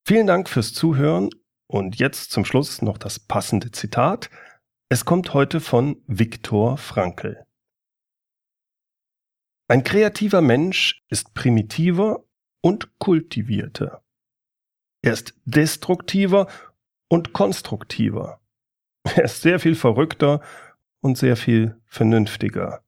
Vielen 0.06 0.28
Dank 0.28 0.50
fürs 0.50 0.74
Zuhören 0.74 1.30
und 1.68 1.98
jetzt 1.98 2.32
zum 2.32 2.46
Schluss 2.46 2.82
noch 2.82 2.98
das 2.98 3.20
passende 3.20 3.72
Zitat. 3.72 4.30
Es 4.90 5.06
kommt 5.06 5.34
heute 5.34 5.60
von 5.60 6.02
Viktor 6.08 6.78
Frankl. 6.78 7.44
Ein 9.68 9.84
kreativer 9.84 10.42
Mensch 10.42 11.02
ist 11.10 11.34
primitiver 11.34 12.26
und 12.62 13.00
kultivierter. 13.00 14.04
Er 15.02 15.14
ist 15.14 15.34
destruktiver 15.46 16.48
und 17.10 17.34
konstruktiver. 17.34 18.40
Er 19.16 19.26
ist 19.26 19.42
sehr 19.42 19.60
viel 19.60 19.76
verrückter 19.76 20.42
und 21.02 21.18
sehr 21.18 21.36
viel 21.36 21.82
vernünftiger 21.88 22.86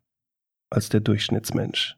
als 0.70 0.88
der 0.90 1.02
Durchschnittsmensch. 1.02 1.98